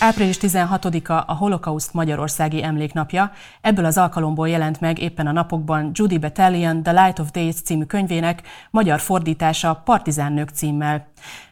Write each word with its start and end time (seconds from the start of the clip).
Április 0.00 0.36
16-a 0.40 1.12
a 1.12 1.34
Holokauszt 1.34 1.92
Magyarországi 1.92 2.62
Emléknapja. 2.62 3.30
Ebből 3.60 3.84
az 3.84 3.98
alkalomból 3.98 4.48
jelent 4.48 4.80
meg 4.80 4.98
éppen 4.98 5.26
a 5.26 5.32
napokban 5.32 5.90
Judy 5.92 6.18
Battalion 6.18 6.82
The 6.82 7.04
Light 7.04 7.18
of 7.18 7.30
Days 7.30 7.62
című 7.62 7.84
könyvének 7.84 8.42
magyar 8.70 9.00
fordítása 9.00 9.82
Partizánnők 9.84 10.48
címmel. 10.48 11.08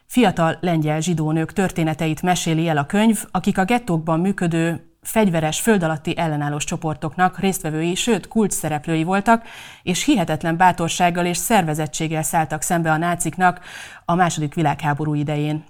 Fiatal 0.07 0.57
lengyel 0.61 1.01
zsidó 1.01 1.30
nők 1.30 1.53
történeteit 1.53 2.23
meséli 2.23 2.69
el 2.69 2.77
a 2.77 2.87
könyv, 2.87 3.25
akik 3.30 3.59
a 3.59 3.65
gettókban 3.65 4.21
működő 4.21 4.89
fegyveres 5.03 5.61
föld 5.61 5.83
alatti 5.83 6.19
ellenállós 6.19 6.65
csoportoknak 6.65 7.39
résztvevői, 7.39 7.95
sőt 7.95 8.29
kulcs 8.29 8.53
szereplői 8.53 9.05
voltak, 9.05 9.43
és 9.83 10.05
hihetetlen 10.05 10.57
bátorsággal 10.57 11.27
és 11.27 11.37
szervezettséggel 11.37 12.23
szálltak 12.23 12.63
szembe 12.63 12.91
a 12.91 12.97
náciknak 12.97 13.61
a 14.05 14.14
második 14.14 14.54
világháború 14.54 15.14
idején. 15.14 15.64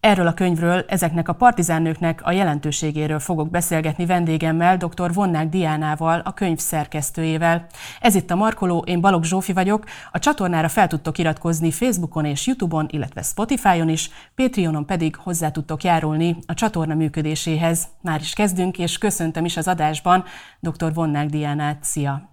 Erről 0.00 0.26
a 0.26 0.34
könyvről, 0.34 0.84
ezeknek 0.88 1.28
a 1.28 1.32
partizánnőknek 1.32 2.20
a 2.24 2.32
jelentőségéről 2.32 3.18
fogok 3.18 3.50
beszélgetni 3.50 4.06
vendégemmel, 4.06 4.76
dr. 4.76 5.12
Vonnák 5.12 5.48
Diánával, 5.48 6.20
a 6.24 6.34
könyv 6.34 6.58
szerkesztőjével. 6.58 7.66
Ez 8.00 8.14
itt 8.14 8.30
a 8.30 8.34
Markoló, 8.34 8.78
én 8.86 9.00
Balogh 9.00 9.26
Zsófi 9.26 9.52
vagyok. 9.52 9.84
A 10.12 10.18
csatornára 10.18 10.68
fel 10.68 10.86
tudtok 10.86 11.18
iratkozni 11.18 11.70
Facebookon 11.70 12.24
és 12.24 12.46
Youtube-on, 12.46 12.86
illetve 12.90 13.22
Spotify-on 13.22 13.88
is, 13.88 14.10
Patreonon 14.34 14.86
pedig 14.86 15.16
hozzá 15.16 15.50
tudtok 15.50 15.82
járulni 15.82 16.36
a 16.46 16.54
csatorna 16.54 16.94
működéséhez. 16.94 17.88
Már 18.02 18.20
is 18.20 18.32
kezdünk, 18.32 18.78
és 18.78 18.98
köszöntöm 18.98 19.44
is 19.44 19.56
az 19.56 19.68
adásban 19.68 20.24
dr. 20.60 20.94
Vonnák 20.94 21.28
Diánát. 21.28 21.84
Szia! 21.84 22.30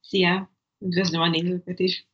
Szia! 0.00 0.50
Üdvözlöm 0.78 1.20
a 1.20 1.28
nézőket 1.28 1.78
is! 1.78 2.07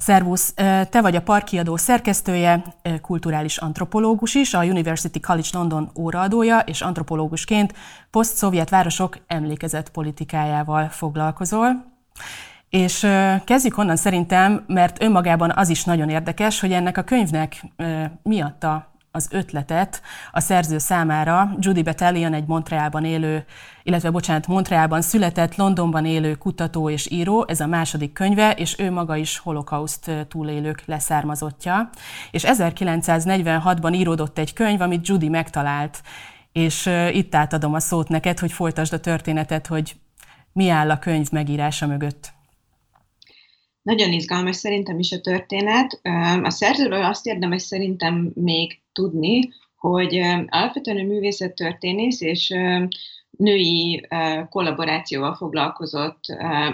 Szervusz, 0.00 0.52
te 0.90 1.00
vagy 1.00 1.16
a 1.16 1.22
parkiadó 1.22 1.76
szerkesztője, 1.76 2.62
kulturális 3.02 3.56
antropológus 3.56 4.34
is, 4.34 4.54
a 4.54 4.64
University 4.64 5.20
College 5.20 5.48
London 5.52 5.90
óraadója, 5.98 6.58
és 6.58 6.80
antropológusként 6.80 7.74
poszt-szovjet 8.10 8.70
városok 8.70 9.18
emlékezett 9.26 9.90
politikájával 9.90 10.88
foglalkozol. 10.88 11.84
És 12.68 13.06
kezdjük 13.44 13.78
onnan 13.78 13.96
szerintem, 13.96 14.64
mert 14.66 15.02
önmagában 15.02 15.52
az 15.54 15.68
is 15.68 15.84
nagyon 15.84 16.08
érdekes, 16.08 16.60
hogy 16.60 16.72
ennek 16.72 16.98
a 16.98 17.02
könyvnek 17.02 17.62
miatta 18.22 18.89
az 19.12 19.28
ötletet 19.30 20.02
a 20.32 20.40
szerző 20.40 20.78
számára. 20.78 21.56
Judy 21.58 21.82
Battalion 21.82 22.34
egy 22.34 22.46
Montrealban 22.46 23.04
élő, 23.04 23.44
illetve 23.82 24.10
bocsánat, 24.10 24.46
Montrealban 24.46 25.02
született, 25.02 25.56
Londonban 25.56 26.04
élő 26.04 26.34
kutató 26.34 26.90
és 26.90 27.10
író, 27.10 27.44
ez 27.48 27.60
a 27.60 27.66
második 27.66 28.12
könyve, 28.12 28.52
és 28.52 28.78
ő 28.78 28.90
maga 28.90 29.16
is 29.16 29.38
holokauszt 29.38 30.10
túlélők 30.28 30.82
leszármazottja. 30.86 31.90
És 32.30 32.44
1946-ban 32.46 33.94
íródott 33.94 34.38
egy 34.38 34.52
könyv, 34.52 34.80
amit 34.80 35.08
Judy 35.08 35.28
megtalált, 35.28 36.02
és 36.52 36.90
itt 37.12 37.34
átadom 37.34 37.74
a 37.74 37.80
szót 37.80 38.08
neked, 38.08 38.38
hogy 38.38 38.52
folytasd 38.52 38.92
a 38.92 39.00
történetet, 39.00 39.66
hogy 39.66 39.96
mi 40.52 40.68
áll 40.68 40.90
a 40.90 40.98
könyv 40.98 41.30
megírása 41.30 41.86
mögött. 41.86 42.32
Nagyon 43.90 44.12
izgalmas 44.12 44.56
szerintem 44.56 44.98
is 44.98 45.12
a 45.12 45.20
történet. 45.20 46.00
A 46.42 46.50
szerzőről 46.50 47.04
azt 47.04 47.26
érdemes 47.26 47.62
szerintem 47.62 48.30
még 48.34 48.80
tudni, 48.92 49.40
hogy 49.76 50.16
alapvetően 50.46 51.06
művészettörténész 51.06 52.20
és 52.20 52.54
női 53.30 54.06
kollaborációval 54.48 55.34
foglalkozott 55.34 56.20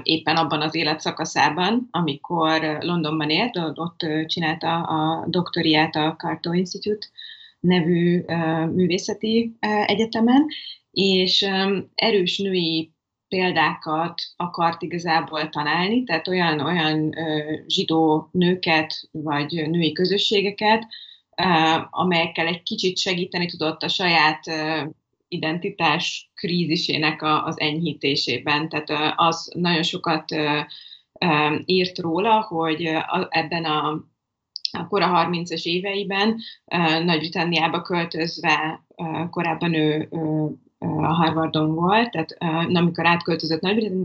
éppen 0.03 0.37
abban 0.37 0.61
az 0.61 0.75
életszakaszában, 0.75 1.89
amikor 1.91 2.78
Londonban 2.81 3.31
élt, 3.31 3.56
ott 3.75 4.06
csinálta 4.27 4.83
a 4.83 5.27
doktoriát 5.28 5.97
a 5.97 6.14
Carto 6.19 6.53
Institute 6.53 7.06
nevű 7.61 8.25
művészeti 8.75 9.56
egyetemen, 9.87 10.47
és 10.91 11.49
erős 11.94 12.38
női 12.38 12.95
példákat 13.28 14.22
akart 14.37 14.82
igazából 14.82 15.48
találni, 15.48 16.04
tehát 16.04 16.28
olyan, 16.28 16.60
olyan 16.60 17.14
zsidó 17.66 18.28
nőket 18.32 19.09
vagy 19.10 19.69
női 19.70 19.92
közösségeket, 19.92 20.87
amelyekkel 21.91 22.47
egy 22.47 22.62
kicsit 22.62 22.98
segíteni 22.98 23.47
tudott 23.47 23.82
a 23.82 23.88
saját 23.88 24.44
identitás 25.28 26.31
krízisének 26.34 27.22
az 27.22 27.60
enyhítésében. 27.60 28.69
Tehát 28.69 29.14
az 29.16 29.53
nagyon 29.54 29.82
sokat 29.82 30.25
írt 31.64 31.98
róla, 31.98 32.41
hogy 32.41 32.91
ebben 33.28 33.64
a 33.64 34.04
a 34.72 34.87
kora 34.87 35.28
30-as 35.31 35.62
éveiben 35.62 36.38
Nagy-Britanniába 37.04 37.82
költözve, 37.82 38.87
korábban 39.31 39.75
ő 39.75 40.08
a 40.97 41.14
Harvardon 41.14 41.74
volt, 41.74 42.10
tehát 42.10 42.36
amikor 42.74 43.06
átköltözött 43.06 43.60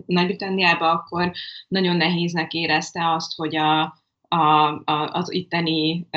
Nagy-Britanniába, 0.06 0.92
akkor 0.92 1.32
nagyon 1.68 1.96
nehéznek 1.96 2.54
érezte 2.54 3.14
azt, 3.14 3.36
hogy 3.36 3.56
a, 3.56 3.82
a, 4.28 4.68
a, 4.86 5.10
az 5.12 5.34
itteni 5.34 6.08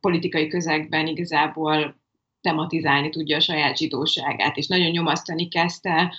politikai 0.00 0.48
közegben 0.48 1.06
igazából 1.06 1.96
tematizálni 2.40 3.08
tudja 3.08 3.36
a 3.36 3.40
saját 3.40 3.76
zsidóságát, 3.76 4.56
és 4.56 4.66
nagyon 4.66 4.90
nyomasztani 4.90 5.48
kezdte 5.48 6.14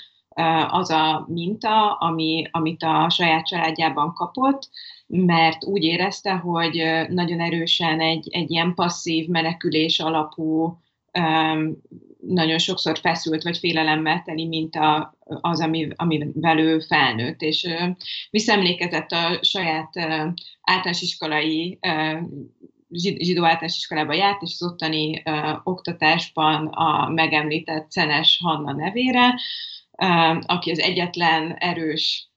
az 0.70 0.90
a 0.90 1.26
minta, 1.28 1.94
ami, 1.94 2.48
amit 2.52 2.84
a 2.84 3.10
saját 3.10 3.46
családjában 3.46 4.14
kapott, 4.14 4.70
mert 5.08 5.66
úgy 5.66 5.84
érezte, 5.84 6.32
hogy 6.32 7.06
nagyon 7.10 7.40
erősen 7.40 8.00
egy, 8.00 8.28
egy 8.32 8.52
ilyen 8.52 8.74
passzív 8.74 9.28
menekülés 9.28 10.00
alapú 10.00 10.78
nagyon 12.20 12.58
sokszor 12.58 12.98
feszült 12.98 13.44
vagy 13.44 13.58
félelemmel 13.58 14.22
teli, 14.26 14.48
mint 14.48 14.76
a, 14.76 15.18
az, 15.26 15.62
ami, 15.62 15.88
amivel 15.96 16.60
ő 16.60 16.80
felnőtt, 16.80 17.42
és 17.42 17.68
visszaemlékezett 18.30 19.12
a 19.12 19.40
saját 19.42 19.98
általános 20.62 21.02
iskolai 21.02 21.80
zsidó 22.90 23.44
általános 23.44 23.78
iskolába 23.78 24.14
járt, 24.14 24.42
és 24.42 24.52
az 24.60 24.72
ottani 24.72 25.24
oktatásban 25.64 26.68
a 26.68 27.10
megemlített 27.10 27.92
Szenes 27.92 28.40
Hanna 28.44 28.74
nevére, 28.74 29.40
aki 30.46 30.72
az 30.72 30.80
egyetlen 30.80 31.54
erős, 31.54 32.32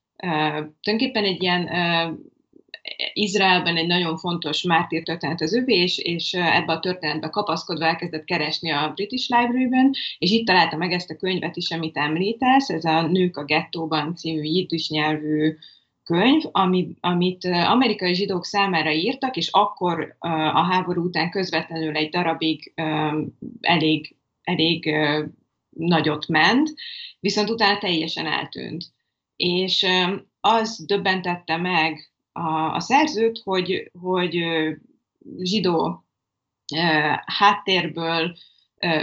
tulajdonképpen 0.81 1.25
egy 1.25 1.43
ilyen 1.43 1.69
Izraelben 3.13 3.77
egy 3.77 3.87
nagyon 3.87 4.17
fontos 4.17 4.63
mártír 4.63 5.03
történet 5.03 5.41
az 5.41 5.55
övé, 5.55 5.75
és, 5.75 5.99
és 5.99 6.33
ebbe 6.33 6.73
a 6.73 6.81
történetbe 6.81 7.29
kapaszkodva 7.29 7.87
elkezdett 7.87 8.25
keresni 8.25 8.71
a 8.71 8.93
British 8.95 9.31
Library-ben, 9.31 9.91
és 10.19 10.31
itt 10.31 10.47
találta 10.47 10.77
meg 10.77 10.93
ezt 10.93 11.11
a 11.11 11.17
könyvet 11.17 11.57
is, 11.57 11.71
amit 11.71 11.97
említesz, 11.97 12.69
ez 12.69 12.85
a 12.85 13.03
Nők 13.03 13.37
a 13.37 13.45
gettóban 13.45 14.15
című 14.15 14.43
jiddis 14.43 14.89
nyelvű 14.89 15.57
könyv, 16.05 16.43
ami, 16.51 16.89
amit 17.01 17.45
amerikai 17.45 18.15
zsidók 18.15 18.45
számára 18.45 18.93
írtak, 18.93 19.37
és 19.37 19.49
akkor 19.51 20.17
a 20.53 20.63
háború 20.63 21.05
után 21.05 21.31
közvetlenül 21.31 21.97
egy 21.97 22.09
darabig 22.09 22.73
elég, 23.61 24.17
elég 24.43 24.97
nagyot 25.71 26.29
ment, 26.29 26.75
viszont 27.21 27.51
utána 27.51 27.79
teljesen 27.79 28.27
eltűnt. 28.27 28.85
És 29.37 29.87
az 30.41 30.85
döbbentette 30.87 31.57
meg 31.57 32.10
a, 32.33 32.75
a 32.75 32.81
szerzőt, 32.81 33.41
hogy, 33.45 33.91
hogy 34.01 34.45
zsidó 35.39 36.05
háttérből 37.25 38.37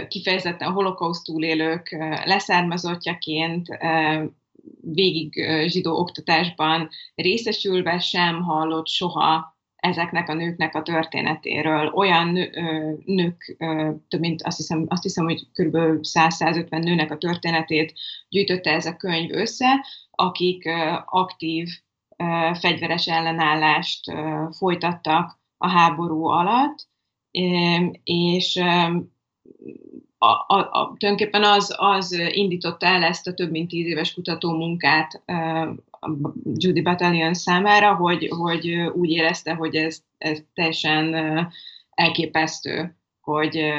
kifejezetten 0.08 0.72
holokauszt 0.72 1.24
túlélők 1.24 1.96
leszármazottjaként 2.24 3.68
végig 4.80 5.46
zsidó 5.66 5.98
oktatásban 5.98 6.88
részesülve 7.14 7.98
sem 7.98 8.42
hallott 8.42 8.88
soha 8.88 9.56
ezeknek 9.76 10.28
a 10.28 10.34
nőknek 10.34 10.74
a 10.74 10.82
történetéről. 10.82 11.92
Olyan 11.94 12.38
nők, 13.04 13.56
több 14.08 14.20
mint 14.20 14.42
azt 14.42 14.56
hiszem, 14.56 14.84
azt 14.88 15.02
hiszem 15.02 15.24
hogy 15.24 15.46
kb. 15.52 15.76
100-150 16.02 16.82
nőnek 16.82 17.10
a 17.10 17.18
történetét 17.18 17.92
gyűjtötte 18.28 18.70
ez 18.70 18.86
a 18.86 18.96
könyv 18.96 19.30
össze, 19.32 19.84
akik 20.10 20.68
aktív 21.04 21.68
fegyveres 22.60 23.06
ellenállást 23.06 24.12
folytattak 24.50 25.40
a 25.56 25.68
háború 25.68 26.24
alatt, 26.24 26.88
és 28.04 28.56
a, 30.18 30.26
a, 30.28 30.68
a, 30.70 30.94
tulajdonképpen 30.98 31.44
az, 31.44 31.74
az 31.76 32.12
indította 32.30 32.86
el 32.86 33.02
ezt 33.02 33.26
a 33.26 33.34
több 33.34 33.50
mint 33.50 33.68
tíz 33.68 33.86
éves 33.86 34.14
kutató 34.14 34.52
munkát 34.52 35.22
Judy 36.54 36.82
Battalion 36.82 37.34
számára, 37.34 37.94
hogy, 37.94 38.28
hogy 38.38 38.70
úgy 38.72 39.10
érezte, 39.10 39.54
hogy 39.54 39.74
ez, 39.74 40.02
ez 40.18 40.42
teljesen 40.54 41.14
elképesztő, 41.90 42.96
hogy 43.20 43.74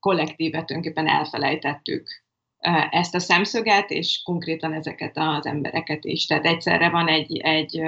kollektívet 0.00 0.66
tulajdonképpen 0.66 1.08
elfelejtettük 1.08 2.08
ezt 2.90 3.14
a 3.14 3.18
szemszöget, 3.18 3.90
és 3.90 4.22
konkrétan 4.24 4.72
ezeket 4.72 5.12
az 5.14 5.46
embereket 5.46 6.04
is. 6.04 6.26
Tehát 6.26 6.46
egyszerre 6.46 6.90
van 6.90 7.08
egy, 7.08 7.36
egy 7.36 7.80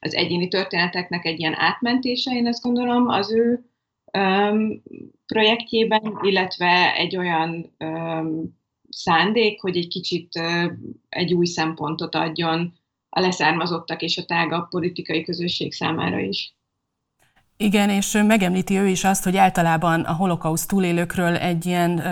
az 0.00 0.14
egyéni 0.14 0.48
történeteknek 0.48 1.24
egy 1.24 1.38
ilyen 1.38 1.54
átmentése, 1.58 2.34
én 2.34 2.46
azt 2.46 2.62
gondolom, 2.62 3.08
az 3.08 3.32
ő 3.32 3.62
projektjében, 5.26 6.18
illetve 6.22 6.94
egy 6.94 7.16
olyan 7.16 7.76
szándék, 8.88 9.60
hogy 9.60 9.76
egy 9.76 9.88
kicsit 9.88 10.28
egy 11.08 11.34
új 11.34 11.46
szempontot 11.46 12.14
adjon 12.14 12.72
a 13.08 13.20
leszármazottak 13.20 14.02
és 14.02 14.18
a 14.18 14.24
tágabb 14.24 14.68
politikai 14.68 15.22
közösség 15.22 15.72
számára 15.72 16.18
is. 16.18 16.56
Igen, 17.56 17.90
és 17.90 18.18
megemlíti 18.26 18.76
ő 18.76 18.86
is 18.86 19.04
azt, 19.04 19.24
hogy 19.24 19.36
általában 19.36 20.00
a 20.00 20.14
holokauszt 20.14 20.68
túlélőkről 20.68 21.36
egy 21.36 21.66
ilyen, 21.66 22.02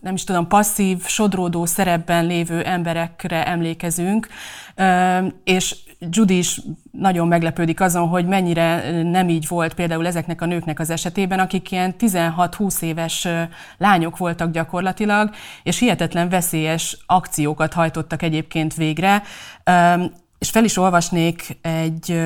nem 0.00 0.14
is 0.14 0.24
tudom, 0.24 0.48
passzív, 0.48 1.06
sodródó 1.06 1.64
szerepben 1.64 2.26
lévő 2.26 2.62
emberekre 2.62 3.46
emlékezünk, 3.46 4.28
és 5.44 5.76
Judy 5.98 6.38
is 6.38 6.60
nagyon 6.90 7.28
meglepődik 7.28 7.80
azon, 7.80 8.08
hogy 8.08 8.26
mennyire 8.26 9.02
nem 9.02 9.28
így 9.28 9.48
volt 9.48 9.74
például 9.74 10.06
ezeknek 10.06 10.42
a 10.42 10.46
nőknek 10.46 10.80
az 10.80 10.90
esetében, 10.90 11.38
akik 11.38 11.70
ilyen 11.70 11.94
16-20 11.98 12.82
éves 12.82 13.28
lányok 13.78 14.16
voltak 14.16 14.50
gyakorlatilag, 14.50 15.30
és 15.62 15.78
hihetetlen 15.78 16.28
veszélyes 16.28 16.98
akciókat 17.06 17.72
hajtottak 17.72 18.22
egyébként 18.22 18.74
végre. 18.74 19.22
És 20.38 20.50
fel 20.50 20.64
is 20.64 20.76
olvasnék 20.76 21.58
egy 21.62 22.20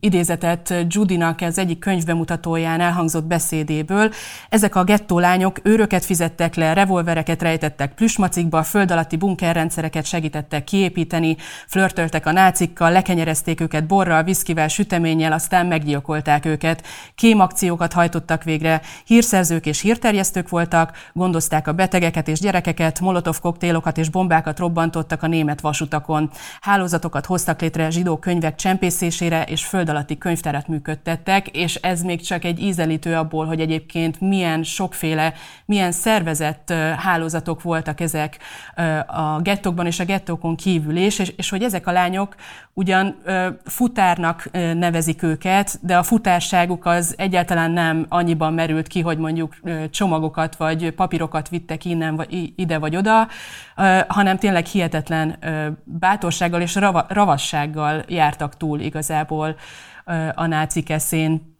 idézetet 0.00 0.74
Judinak 0.88 1.40
az 1.40 1.58
egyik 1.58 1.78
könyvbemutatóján 1.78 2.80
elhangzott 2.80 3.24
beszédéből. 3.24 4.12
Ezek 4.48 4.74
a 4.74 4.84
gettó 4.84 5.18
lányok 5.18 5.60
őröket 5.62 6.04
fizettek 6.04 6.54
le, 6.54 6.72
revolvereket 6.72 7.42
rejtettek 7.42 7.94
plüsmacikba, 7.94 8.62
föld 8.62 8.90
alatti 8.90 9.16
bunkerrendszereket 9.16 10.04
segítettek 10.04 10.64
kiépíteni, 10.64 11.36
flörtöltek 11.66 12.26
a 12.26 12.32
nácikkal, 12.32 12.92
lekenyerezték 12.92 13.60
őket 13.60 13.86
borral, 13.86 14.22
viszkivel, 14.22 14.68
süteménnyel, 14.68 15.32
aztán 15.32 15.66
meggyilkolták 15.66 16.44
őket. 16.44 16.86
Kémakciókat 17.14 17.92
hajtottak 17.92 18.44
végre, 18.44 18.80
hírszerzők 19.04 19.66
és 19.66 19.80
hírterjesztők 19.80 20.48
voltak, 20.48 20.96
gondozták 21.12 21.68
a 21.68 21.72
betegeket 21.72 22.28
és 22.28 22.40
gyerekeket, 22.40 23.00
molotov 23.00 23.40
koktélokat 23.40 23.98
és 23.98 24.08
bombákat 24.08 24.58
robbantottak 24.58 25.22
a 25.22 25.26
német 25.26 25.60
vasutakon. 25.60 26.30
Hálózatokat 26.60 27.26
hoztak 27.26 27.60
létre 27.60 27.90
zsidó 27.90 28.16
könyvek 28.16 28.54
csempészésére 28.54 29.42
és 29.42 29.64
föld 29.64 29.88
alatti 29.90 30.18
könyvtárat 30.18 30.68
működtettek, 30.68 31.48
és 31.48 31.74
ez 31.74 32.02
még 32.02 32.20
csak 32.20 32.44
egy 32.44 32.60
ízelítő 32.60 33.14
abból, 33.14 33.46
hogy 33.46 33.60
egyébként 33.60 34.20
milyen 34.20 34.62
sokféle, 34.62 35.32
milyen 35.64 35.92
szervezett 35.92 36.72
hálózatok 36.96 37.62
voltak 37.62 38.00
ezek 38.00 38.38
a 39.06 39.40
gettokban 39.40 39.86
és 39.86 40.00
a 40.00 40.04
gettókon 40.04 40.56
kívül 40.56 40.96
is, 40.96 41.18
és, 41.18 41.32
és 41.36 41.50
hogy 41.50 41.62
ezek 41.62 41.86
a 41.86 41.92
lányok 41.92 42.34
ugyan 42.72 43.16
futárnak 43.64 44.50
nevezik 44.74 45.22
őket, 45.22 45.78
de 45.82 45.96
a 45.96 46.02
futárságuk 46.02 46.86
az 46.86 47.14
egyáltalán 47.18 47.70
nem 47.70 48.06
annyiban 48.08 48.52
merült 48.52 48.86
ki, 48.86 49.00
hogy 49.00 49.18
mondjuk 49.18 49.56
csomagokat 49.90 50.56
vagy 50.56 50.90
papírokat 50.90 51.48
vittek 51.48 51.84
innen 51.84 52.16
vagy 52.16 52.52
ide 52.56 52.78
vagy 52.78 52.96
oda, 52.96 53.28
hanem 54.08 54.38
tényleg 54.38 54.66
hihetetlen 54.66 55.38
bátorsággal 55.84 56.60
és 56.60 56.78
ravassággal 57.08 58.04
jártak 58.08 58.56
túl 58.56 58.80
igazából 58.80 59.56
a 60.34 60.46
nácik 60.46 60.90
eszén. 60.90 61.58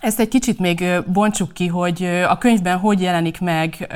Ezt 0.00 0.20
egy 0.20 0.28
kicsit 0.28 0.58
még 0.58 0.84
bontsuk 1.06 1.52
ki, 1.52 1.66
hogy 1.66 2.04
a 2.04 2.38
könyvben 2.38 2.78
hogy 2.78 3.00
jelenik 3.00 3.40
meg 3.40 3.94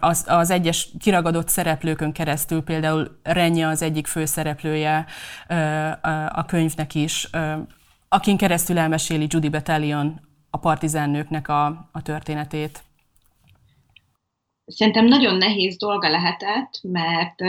az, 0.00 0.24
az 0.28 0.50
egyes 0.50 0.88
kiragadott 0.98 1.48
szereplőkön 1.48 2.12
keresztül, 2.12 2.62
például 2.62 3.20
Renja 3.22 3.68
az 3.68 3.82
egyik 3.82 4.06
főszereplője 4.06 5.06
a 6.28 6.44
könyvnek 6.44 6.94
is, 6.94 7.28
akin 8.08 8.36
keresztül 8.36 8.78
elmeséli 8.78 9.26
Judy 9.28 9.48
Battalion 9.48 10.20
a 10.50 10.58
partizán 10.58 11.10
nőknek 11.10 11.48
a, 11.48 11.88
a 11.92 12.02
történetét. 12.02 12.82
Szerintem 14.66 15.04
nagyon 15.04 15.36
nehéz 15.36 15.76
dolga 15.76 16.08
lehetett, 16.08 16.80
mert 16.82 17.40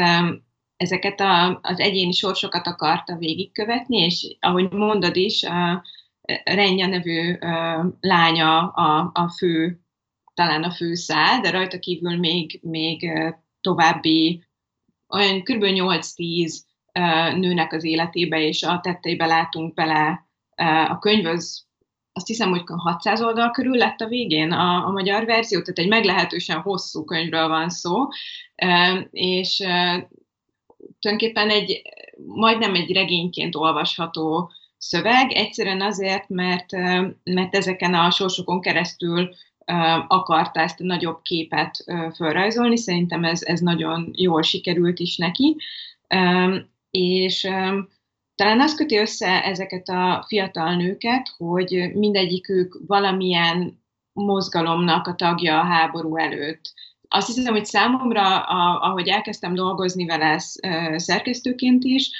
ezeket 0.77 1.19
a, 1.19 1.59
az 1.61 1.79
egyéni 1.79 2.11
sorsokat 2.11 2.67
akarta 2.67 3.15
végigkövetni, 3.15 3.97
és 3.97 4.35
ahogy 4.39 4.71
mondod 4.71 5.15
is, 5.15 5.43
a 5.43 5.83
Renja 6.43 6.87
nevű 6.87 7.33
a, 7.33 7.85
lánya 7.99 8.67
a, 8.67 9.11
a 9.13 9.29
fő, 9.29 9.79
talán 10.33 10.63
a 10.63 10.71
fő 10.71 10.93
szál, 10.93 11.41
de 11.41 11.49
rajta 11.49 11.79
kívül 11.79 12.17
még, 12.17 12.59
még 12.63 13.11
további 13.61 14.43
olyan 15.09 15.41
kb. 15.41 15.63
8-10 15.63 16.53
nőnek 17.35 17.73
az 17.73 17.83
életébe 17.83 18.39
és 18.39 18.63
a 18.63 18.79
tetteibe 18.79 19.25
látunk 19.25 19.73
bele. 19.73 20.27
A 20.87 20.99
könyv 20.99 21.25
az 21.25 21.65
azt 22.17 22.27
hiszem, 22.27 22.49
hogy 22.49 22.63
600 22.65 23.21
oldal 23.21 23.51
körül 23.51 23.75
lett 23.75 23.99
a 24.01 24.07
végén 24.07 24.51
a, 24.51 24.85
a 24.85 24.91
magyar 24.91 25.25
verzió, 25.25 25.61
tehát 25.61 25.79
egy 25.79 25.87
meglehetősen 25.87 26.61
hosszú 26.61 27.03
könyvről 27.03 27.47
van 27.47 27.69
szó, 27.69 28.07
és 29.11 29.63
tulajdonképpen 31.05 31.49
egy, 31.49 31.81
majdnem 32.25 32.75
egy 32.75 32.93
regényként 32.93 33.55
olvasható 33.55 34.51
szöveg, 34.77 35.31
egyszerűen 35.31 35.81
azért, 35.81 36.29
mert, 36.29 36.71
mert 37.23 37.55
ezeken 37.55 37.93
a 37.93 38.11
sorsokon 38.11 38.61
keresztül 38.61 39.29
akarta 40.07 40.59
ezt 40.59 40.81
a 40.81 40.83
nagyobb 40.83 41.21
képet 41.21 41.83
felrajzolni, 42.15 42.77
szerintem 42.77 43.23
ez, 43.23 43.41
ez 43.43 43.59
nagyon 43.59 44.11
jól 44.13 44.41
sikerült 44.41 44.99
is 44.99 45.17
neki, 45.17 45.55
és 46.89 47.41
talán 48.35 48.61
az 48.61 48.75
köti 48.75 48.97
össze 48.97 49.43
ezeket 49.43 49.89
a 49.89 50.25
fiatal 50.27 50.75
nőket, 50.75 51.33
hogy 51.37 51.91
mindegyikük 51.93 52.79
valamilyen 52.87 53.83
mozgalomnak 54.13 55.07
a 55.07 55.15
tagja 55.15 55.59
a 55.59 55.63
háború 55.63 56.17
előtt 56.17 56.73
azt 57.07 57.35
hiszem, 57.35 57.53
hogy 57.53 57.65
számomra, 57.65 58.39
a, 58.39 58.81
ahogy 58.81 59.07
elkezdtem 59.07 59.53
dolgozni 59.53 60.05
vele 60.05 60.39
szerkesztőként 60.95 61.83
is, 61.83 62.11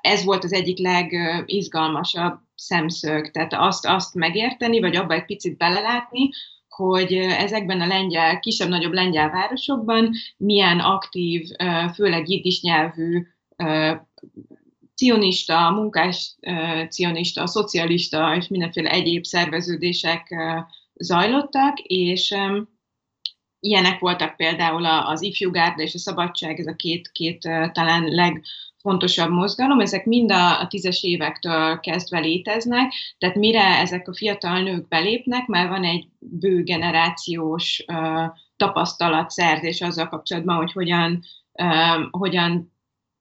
ez 0.00 0.24
volt 0.24 0.44
az 0.44 0.52
egyik 0.52 0.78
legizgalmasabb 0.78 2.38
szemszög, 2.54 3.30
tehát 3.30 3.52
azt, 3.54 3.86
azt 3.86 4.14
megérteni, 4.14 4.80
vagy 4.80 4.96
abba 4.96 5.14
egy 5.14 5.24
picit 5.24 5.56
belelátni, 5.56 6.30
hogy 6.68 7.12
ezekben 7.14 7.80
a 7.80 7.86
lengyel, 7.86 8.40
kisebb-nagyobb 8.40 8.92
lengyel 8.92 9.30
városokban 9.30 10.10
milyen 10.36 10.78
aktív, 10.80 11.48
főleg 11.94 12.30
jiddis 12.30 12.60
nyelvű 12.62 13.26
cionista, 14.94 15.70
munkás 15.70 16.36
cionista, 16.88 17.46
szocialista 17.46 18.36
és 18.36 18.48
mindenféle 18.48 18.90
egyéb 18.90 19.24
szerveződések 19.24 20.34
zajlottak, 20.94 21.78
és 21.80 22.34
Ilyenek 23.64 23.98
voltak 23.98 24.36
például 24.36 24.84
az 24.84 25.22
ifjúgárda 25.22 25.82
és 25.82 25.94
a 25.94 25.98
szabadság, 25.98 26.58
ez 26.58 26.66
a 26.66 26.74
két, 26.74 27.10
két 27.12 27.38
talán 27.72 28.04
legfontosabb 28.04 29.30
mozgalom, 29.30 29.80
ezek 29.80 30.04
mind 30.04 30.32
a, 30.32 30.60
a 30.60 30.66
tízes 30.66 31.02
évektől 31.02 31.80
kezdve 31.80 32.18
léteznek, 32.18 32.92
tehát 33.18 33.36
mire 33.36 33.64
ezek 33.64 34.08
a 34.08 34.14
fiatal 34.14 34.62
nők 34.62 34.88
belépnek, 34.88 35.46
már 35.46 35.68
van 35.68 35.84
egy 35.84 36.08
bő 36.18 36.62
generációs 36.62 37.84
uh, 37.86 38.24
tapasztalatszerzés 38.56 39.80
azzal 39.80 40.08
kapcsolatban, 40.08 40.56
hogy 40.56 40.72
hogyan, 40.72 41.22
uh, 41.52 42.10
hogyan 42.10 42.72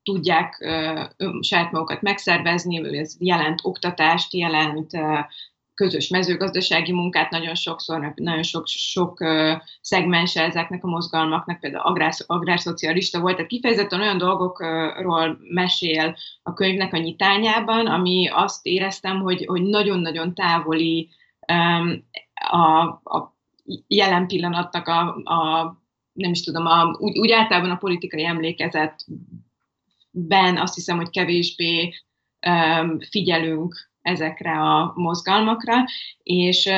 tudják 0.03 0.57
uh, 0.59 1.41
saját 1.41 1.71
magukat 1.71 2.01
megszervezni, 2.01 2.97
ez 2.97 3.15
jelent 3.19 3.59
oktatást, 3.63 4.33
jelent 4.33 4.93
uh, 4.93 5.19
közös 5.74 6.08
mezőgazdasági 6.08 6.92
munkát 6.92 7.30
nagyon 7.30 7.56
sokszor, 7.56 8.13
nagyon 8.15 8.44
sok, 8.44 8.68
sok 8.68 9.25
szegmense 9.82 10.44
ezeknek 10.44 10.84
a 10.84 10.88
mozgalmaknak, 10.88 11.60
például 11.60 11.84
agrár, 11.84 12.13
agrárszocialista 12.25 13.20
volt, 13.20 13.36
tehát 13.36 13.50
kifejezetten 13.50 14.01
olyan 14.01 14.18
dolgokról 14.18 15.38
mesél 15.50 16.15
a 16.44 16.53
könyvnek 16.53 16.94
a 16.94 16.98
nyitányában, 16.98 17.88
ami 17.88 18.30
azt 18.34 18.65
éreztem, 18.65 19.20
hogy, 19.20 19.46
hogy 19.46 19.62
nagyon-nagyon 19.62 20.34
távoli 20.34 21.10
a, 22.51 22.82
a 23.03 23.36
jelen 23.88 24.27
pillanatnak 24.27 24.88
a, 24.88 25.15
a 25.15 25.82
nem 26.13 26.32
is 26.32 26.44
tudom, 26.44 26.65
a, 26.65 26.96
úgy, 27.00 27.18
úgy 27.18 27.32
általában 27.32 27.72
a 27.72 27.77
politikai 27.77 28.25
emlékezetben 28.25 30.58
azt 30.58 30.75
hiszem, 30.75 30.98
hogy 30.98 31.10
kevésbé 31.10 31.94
um, 32.48 33.00
figyelünk 33.00 33.92
ezekre 34.03 34.51
a 34.51 34.93
mozgalmakra, 34.95 35.75
és 36.24 36.69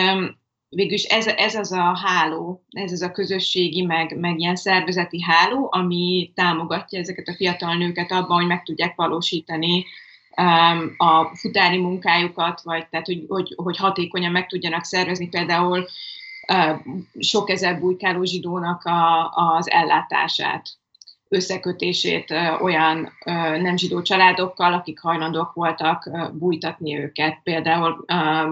végülis 0.69 1.03
ez, 1.03 1.27
ez 1.27 1.55
az 1.55 1.71
a 1.71 1.99
háló, 2.03 2.63
ez 2.69 2.91
az 2.91 3.01
a 3.01 3.11
közösségi, 3.11 3.81
meg, 3.81 4.19
meg 4.19 4.39
ilyen 4.39 4.55
szervezeti 4.55 5.21
háló, 5.21 5.67
ami 5.71 6.31
támogatja 6.35 6.99
ezeket 6.99 7.27
a 7.27 7.35
fiatal 7.35 7.75
nőket 7.75 8.11
abban, 8.11 8.37
hogy 8.37 8.47
meg 8.47 8.63
tudják 8.63 8.95
valósítani 8.95 9.85
a 10.97 11.35
futári 11.35 11.77
munkájukat, 11.77 12.61
vagy 12.61 12.87
tehát, 12.87 13.05
hogy, 13.05 13.25
hogy, 13.27 13.53
hogy 13.55 13.77
hatékonyan 13.77 14.31
meg 14.31 14.47
tudjanak 14.47 14.83
szervezni 14.83 15.29
például 15.29 15.87
sok 17.19 17.49
ezer 17.49 17.79
bujkáló 17.79 18.23
zsidónak 18.23 18.83
a, 18.83 19.29
az 19.29 19.69
ellátását 19.69 20.69
összekötését 21.35 22.33
olyan 22.61 23.11
nem 23.61 23.77
zsidó 23.77 24.01
családokkal, 24.01 24.73
akik 24.73 24.99
hajlandók 24.99 25.53
voltak 25.53 26.09
bújtatni 26.33 26.97
őket. 26.97 27.39
Például 27.43 28.03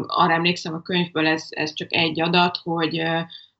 arra 0.07 0.33
emlékszem 0.33 0.73
a 0.73 0.81
könyvből, 0.81 1.27
ez, 1.27 1.47
ez 1.49 1.73
csak 1.73 1.93
egy 1.93 2.21
adat, 2.21 2.57
hogy 2.63 3.03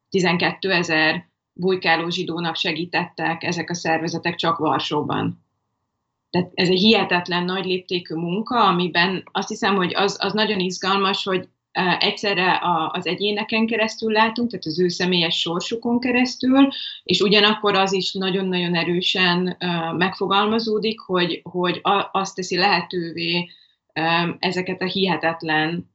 12 0.10 0.72
ezer 0.72 1.28
bujkáló 1.54 2.10
zsidónak 2.10 2.56
segítettek 2.56 3.44
ezek 3.44 3.70
a 3.70 3.74
szervezetek 3.74 4.36
csak 4.36 4.58
Varsóban. 4.58 5.42
Tehát 6.30 6.52
ez 6.54 6.70
egy 6.70 6.80
hihetetlen 6.80 7.44
nagy 7.44 7.66
léptékű 7.66 8.16
munka, 8.16 8.68
amiben 8.68 9.24
azt 9.32 9.48
hiszem, 9.48 9.76
hogy 9.76 9.94
az, 9.96 10.18
az 10.20 10.34
nagyon 10.34 10.60
izgalmas, 10.60 11.24
hogy 11.24 11.48
egyszerre 12.00 12.60
az 12.92 13.08
egyéneken 13.08 13.66
keresztül 13.66 14.12
látunk, 14.12 14.50
tehát 14.50 14.66
az 14.66 14.80
ő 14.80 14.88
személyes 14.88 15.40
sorsukon 15.40 16.00
keresztül, 16.00 16.68
és 17.04 17.22
ugyanakkor 17.22 17.76
az 17.76 17.94
is 17.94 18.14
nagyon-nagyon 18.14 18.76
erősen 18.76 19.58
megfogalmazódik, 19.98 21.00
hogy, 21.00 21.42
hogy 21.44 21.80
azt 22.12 22.36
teszi 22.36 22.58
lehetővé 22.58 23.50
ezeket 24.40 24.82
a 24.82 24.86
hihetetlen 24.86 25.92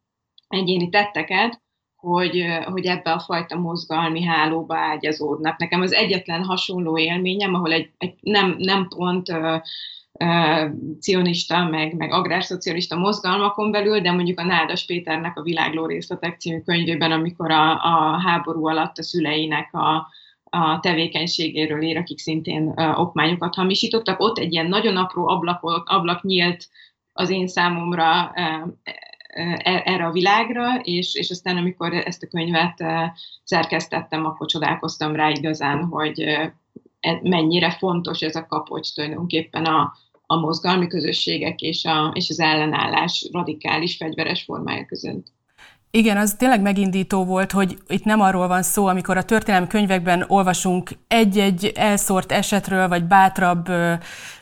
egyéni 0.48 0.88
tetteket, 0.88 1.60
hogy, 1.96 2.44
hogy 2.64 2.86
ebbe 2.86 3.12
a 3.12 3.20
fajta 3.20 3.56
mozgalmi 3.56 4.22
hálóba 4.24 4.76
ágyazódnak. 4.76 5.58
Nekem 5.58 5.80
az 5.80 5.92
egyetlen 5.92 6.44
hasonló 6.44 6.98
élményem, 6.98 7.54
ahol 7.54 7.72
egy, 7.72 7.90
egy 7.98 8.14
nem, 8.20 8.54
nem 8.58 8.88
pont 8.88 9.32
cionista, 11.00 11.64
meg, 11.64 11.94
meg 11.96 12.12
agrárszocialista 12.12 12.96
mozgalmakon 12.96 13.70
belül, 13.70 14.00
de 14.00 14.12
mondjuk 14.12 14.38
a 14.38 14.44
Nádas 14.44 14.84
Péternek 14.84 15.38
a 15.38 15.42
Világló 15.42 15.86
részletek 15.86 16.40
című 16.40 16.60
könyvében, 16.60 17.12
amikor 17.12 17.50
a, 17.50 17.70
a 17.70 18.20
háború 18.20 18.66
alatt 18.66 18.98
a 18.98 19.02
szüleinek 19.02 19.74
a, 19.74 20.06
a 20.44 20.80
tevékenységéről 20.80 21.82
ír, 21.82 21.96
akik 21.96 22.18
szintén 22.18 22.74
okmányokat 22.96 23.54
hamisítottak. 23.54 24.20
Ott 24.20 24.38
egy 24.38 24.52
ilyen 24.52 24.66
nagyon 24.66 24.96
apró 24.96 25.28
ablak, 25.28 25.62
ablak 25.84 26.22
nyílt 26.22 26.68
az 27.12 27.30
én 27.30 27.46
számomra 27.46 28.32
uh, 28.34 28.72
erre 29.64 30.04
a 30.06 30.12
világra, 30.12 30.74
és, 30.82 31.14
és 31.14 31.30
aztán 31.30 31.56
amikor 31.56 31.92
ezt 31.92 32.22
a 32.22 32.26
könyvet 32.26 32.84
szerkesztettem, 33.44 34.24
akkor 34.24 34.46
csodálkoztam 34.46 35.14
rá 35.14 35.30
igazán, 35.30 35.84
hogy 35.84 36.22
uh, 36.22 36.50
mennyire 37.22 37.70
fontos 37.70 38.20
ez 38.20 38.36
a 38.36 38.46
kapocs 38.46 38.94
tulajdonképpen 38.94 39.64
a, 39.64 39.92
a 40.30 40.36
mozgalmi 40.36 40.86
közösségek 40.86 41.60
és, 41.60 41.84
a, 41.84 42.12
és 42.14 42.30
az 42.30 42.40
ellenállás 42.40 43.28
radikális 43.32 43.96
fegyveres 43.96 44.42
formája 44.42 44.84
között. 44.84 45.26
Igen, 45.90 46.16
az 46.16 46.34
tényleg 46.38 46.60
megindító 46.60 47.24
volt, 47.24 47.52
hogy 47.52 47.78
itt 47.88 48.04
nem 48.04 48.20
arról 48.20 48.48
van 48.48 48.62
szó, 48.62 48.86
amikor 48.86 49.16
a 49.16 49.22
történelmi 49.22 49.66
könyvekben 49.66 50.24
olvasunk 50.26 50.90
egy-egy 51.06 51.72
elszórt 51.74 52.32
esetről, 52.32 52.88
vagy 52.88 53.04
bátrabb 53.04 53.68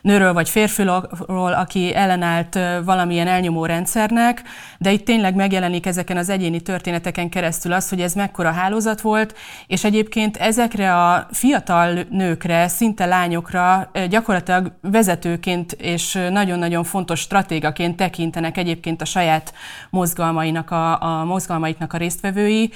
nőről, 0.01 0.33
vagy 0.33 0.49
férfiról, 0.49 1.53
aki 1.53 1.95
ellenállt 1.95 2.59
valamilyen 2.85 3.27
elnyomó 3.27 3.65
rendszernek, 3.65 4.41
de 4.77 4.91
itt 4.91 5.05
tényleg 5.05 5.35
megjelenik 5.35 5.85
ezeken 5.85 6.17
az 6.17 6.29
egyéni 6.29 6.61
történeteken 6.61 7.29
keresztül 7.29 7.71
az, 7.73 7.89
hogy 7.89 8.01
ez 8.01 8.13
mekkora 8.13 8.51
hálózat 8.51 9.01
volt, 9.01 9.35
és 9.67 9.83
egyébként 9.83 10.37
ezekre 10.37 10.95
a 10.95 11.27
fiatal 11.31 12.05
nőkre, 12.09 12.67
szinte 12.67 13.05
lányokra 13.05 13.91
gyakorlatilag 14.09 14.71
vezetőként 14.81 15.71
és 15.71 16.19
nagyon-nagyon 16.29 16.83
fontos 16.83 17.19
stratégaként 17.19 17.95
tekintenek 17.95 18.57
egyébként 18.57 19.01
a 19.01 19.05
saját 19.05 19.53
mozgalmainak 19.89 20.71
a, 20.71 21.01
a 21.01 21.25
mozgalmaiknak 21.37 21.93
a 21.93 21.97
résztvevői, 21.97 22.71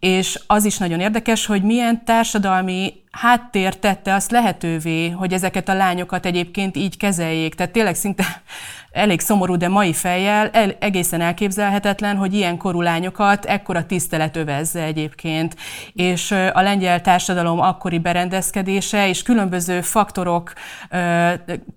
és 0.00 0.40
az 0.46 0.64
is 0.64 0.78
nagyon 0.78 1.00
érdekes, 1.00 1.46
hogy 1.46 1.62
milyen 1.62 2.04
társadalmi 2.04 2.94
háttér 3.16 3.78
tette 3.78 4.14
azt 4.14 4.30
lehetővé, 4.30 5.08
hogy 5.08 5.32
ezeket 5.32 5.68
a 5.68 5.74
lányokat 5.74 6.26
egyébként 6.26 6.76
így 6.76 6.96
kezeljék. 6.96 7.54
Tehát 7.54 7.72
tényleg 7.72 7.94
szinte 7.94 8.24
elég 8.90 9.20
szomorú, 9.20 9.56
de 9.56 9.68
mai 9.68 9.92
fejjel 9.92 10.48
el, 10.48 10.76
egészen 10.78 11.20
elképzelhetetlen, 11.20 12.16
hogy 12.16 12.34
ilyen 12.34 12.56
korú 12.56 12.80
lányokat 12.80 13.44
ekkora 13.44 13.86
tisztelet 13.86 14.36
övezze 14.36 14.82
egyébként. 14.82 15.56
És 15.92 16.30
a 16.30 16.60
lengyel 16.60 17.00
társadalom 17.00 17.60
akkori 17.60 17.98
berendezkedése 17.98 19.08
és 19.08 19.22
különböző 19.22 19.80
faktorok 19.80 20.52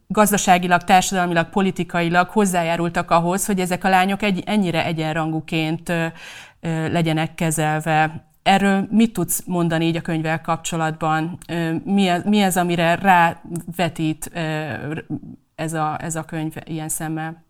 gazdaságilag, 0.07 0.83
társadalmilag, 0.83 1.49
politikailag 1.49 2.29
hozzájárultak 2.29 3.11
ahhoz, 3.11 3.45
hogy 3.45 3.59
ezek 3.59 3.83
a 3.83 3.89
lányok 3.89 4.23
egy, 4.23 4.43
ennyire 4.45 4.85
egyenrangúként 4.85 5.93
legyenek 6.91 7.35
kezelve. 7.35 8.28
Erről 8.49 8.87
mit 8.91 9.13
tudsz 9.13 9.45
mondani 9.45 9.85
így 9.85 9.95
a 9.95 10.01
könyvvel 10.01 10.41
kapcsolatban? 10.41 11.37
Mi 11.83 12.07
az, 12.07 12.23
mi 12.23 12.41
az 12.41 12.57
amire 12.57 12.95
rávetít 12.95 14.31
ez 15.55 15.73
a, 15.73 15.97
ez 16.01 16.15
a 16.15 16.25
könyv 16.25 16.53
ilyen 16.65 16.89
szemmel? 16.89 17.45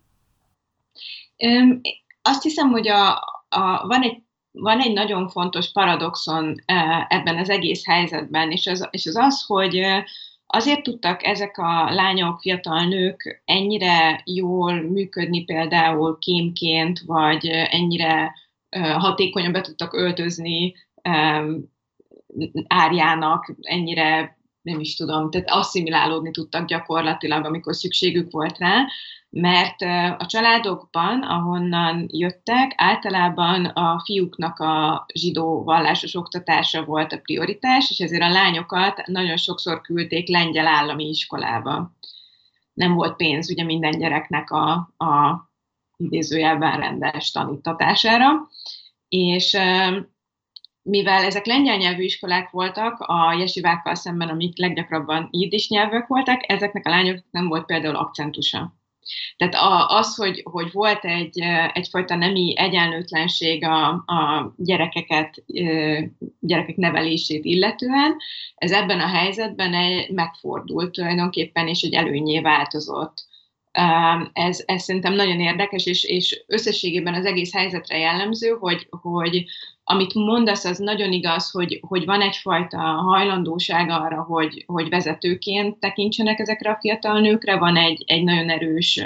Azt 2.22 2.42
hiszem, 2.42 2.68
hogy 2.70 2.88
a, 2.88 3.10
a, 3.48 3.86
van, 3.86 4.02
egy, 4.02 4.22
van 4.50 4.80
egy 4.80 4.92
nagyon 4.92 5.28
fontos 5.28 5.72
paradoxon 5.72 6.54
ebben 7.08 7.38
az 7.38 7.50
egész 7.50 7.86
helyzetben, 7.86 8.50
és 8.50 8.66
az 8.66 8.88
és 8.90 9.06
az, 9.06 9.16
az 9.16 9.44
hogy 9.46 9.82
azért 10.46 10.82
tudtak 10.82 11.24
ezek 11.24 11.58
a 11.58 11.90
lányok, 11.90 12.40
fiatal 12.40 12.84
nők 12.84 13.42
ennyire 13.44 14.22
jól 14.24 14.72
működni 14.82 15.44
például 15.44 16.18
kémként, 16.18 17.00
vagy 17.06 17.46
ennyire 17.46 18.34
hatékonyan 18.78 19.52
be 19.52 19.60
tudtak 19.60 19.92
öltözni 19.92 20.74
árjának, 22.66 23.54
ennyire 23.60 24.38
nem 24.62 24.80
is 24.80 24.96
tudom, 24.96 25.30
tehát 25.30 25.50
asszimilálódni 25.50 26.30
tudtak 26.30 26.66
gyakorlatilag, 26.66 27.44
amikor 27.44 27.74
szükségük 27.74 28.30
volt 28.30 28.58
rá, 28.58 28.86
mert 29.30 29.80
a 30.20 30.26
családokban, 30.26 31.22
ahonnan 31.22 32.06
jöttek, 32.10 32.72
általában 32.76 33.64
a 33.64 34.00
fiúknak 34.04 34.58
a 34.58 35.06
zsidó 35.14 35.64
vallásos 35.64 36.14
oktatása 36.14 36.84
volt 36.84 37.12
a 37.12 37.18
prioritás, 37.18 37.90
és 37.90 37.98
ezért 37.98 38.22
a 38.22 38.32
lányokat 38.32 39.06
nagyon 39.06 39.36
sokszor 39.36 39.80
küldték 39.80 40.28
lengyel 40.28 40.66
állami 40.66 41.08
iskolába. 41.08 41.94
Nem 42.72 42.94
volt 42.94 43.16
pénz 43.16 43.50
ugye 43.50 43.64
minden 43.64 43.98
gyereknek 43.98 44.50
a, 44.50 44.72
a 44.96 45.42
idézőjelben 45.96 46.80
rendes 46.80 47.30
tanítatására, 47.30 48.48
és 49.08 49.56
mivel 50.82 51.24
ezek 51.24 51.46
lengyel 51.46 51.76
nyelvű 51.76 52.02
iskolák 52.02 52.50
voltak, 52.50 52.98
a 53.00 53.32
jesivákkal 53.38 53.94
szemben, 53.94 54.28
amik 54.28 54.58
leggyakrabban 54.58 55.28
jiddis 55.30 55.68
nyelvek 55.68 56.06
voltak, 56.06 56.50
ezeknek 56.50 56.86
a 56.86 56.90
lányok 56.90 57.18
nem 57.30 57.48
volt 57.48 57.64
például 57.64 57.96
akcentusa. 57.96 58.78
Tehát 59.36 59.54
az, 59.88 60.14
hogy, 60.14 60.40
hogy 60.44 60.72
volt 60.72 61.04
egy, 61.04 61.38
egyfajta 61.72 62.14
nemi 62.14 62.54
egyenlőtlenség 62.56 63.64
a, 63.64 63.88
a 63.88 64.52
gyerekeket, 64.56 65.42
gyerekek 66.40 66.76
nevelését 66.76 67.44
illetően, 67.44 68.16
ez 68.54 68.72
ebben 68.72 69.00
a 69.00 69.06
helyzetben 69.06 70.04
megfordult 70.12 70.92
tulajdonképpen, 70.92 71.68
és 71.68 71.82
egy 71.82 71.94
előnyé 71.94 72.40
változott. 72.40 73.28
Ez, 74.32 74.62
ez 74.66 74.82
szerintem 74.82 75.12
nagyon 75.14 75.40
érdekes, 75.40 75.86
és, 75.86 76.04
és 76.04 76.44
összességében 76.46 77.14
az 77.14 77.24
egész 77.24 77.52
helyzetre 77.52 77.98
jellemző, 77.98 78.56
hogy, 78.60 78.86
hogy 78.90 79.44
amit 79.84 80.14
mondasz, 80.14 80.64
az 80.64 80.78
nagyon 80.78 81.12
igaz, 81.12 81.50
hogy, 81.50 81.80
hogy 81.88 82.04
van 82.04 82.20
egyfajta 82.20 82.78
hajlandóság 82.78 83.90
arra, 83.90 84.22
hogy, 84.22 84.64
hogy 84.66 84.88
vezetőként 84.88 85.78
tekintsenek 85.78 86.38
ezekre 86.38 86.70
a 86.70 86.78
fiatal 86.80 87.20
nőkre, 87.20 87.56
van 87.56 87.76
egy, 87.76 88.02
egy 88.06 88.22
nagyon 88.22 88.50
erős, 88.50 89.04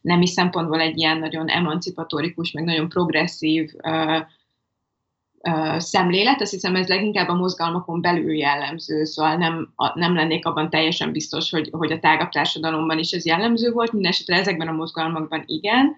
nemi 0.00 0.26
szempontból 0.26 0.80
egy 0.80 0.98
ilyen 0.98 1.18
nagyon 1.18 1.48
emancipatorikus, 1.48 2.50
meg 2.50 2.64
nagyon 2.64 2.88
progresszív 2.88 3.70
szemlélet, 5.76 6.40
azt 6.40 6.50
hiszem 6.50 6.74
ez 6.74 6.88
leginkább 6.88 7.28
a 7.28 7.34
mozgalmakon 7.34 8.00
belül 8.00 8.36
jellemző, 8.36 9.04
szóval 9.04 9.36
nem, 9.36 9.72
nem 9.94 10.14
lennék 10.14 10.46
abban 10.46 10.70
teljesen 10.70 11.12
biztos, 11.12 11.50
hogy, 11.50 11.68
hogy 11.72 11.92
a 11.92 11.98
tágabb 11.98 12.28
társadalomban 12.28 12.98
is 12.98 13.10
ez 13.10 13.26
jellemző 13.26 13.70
volt, 13.70 13.92
mindenesetre 13.92 14.36
ezekben 14.36 14.68
a 14.68 14.72
mozgalmakban 14.72 15.42
igen, 15.46 15.94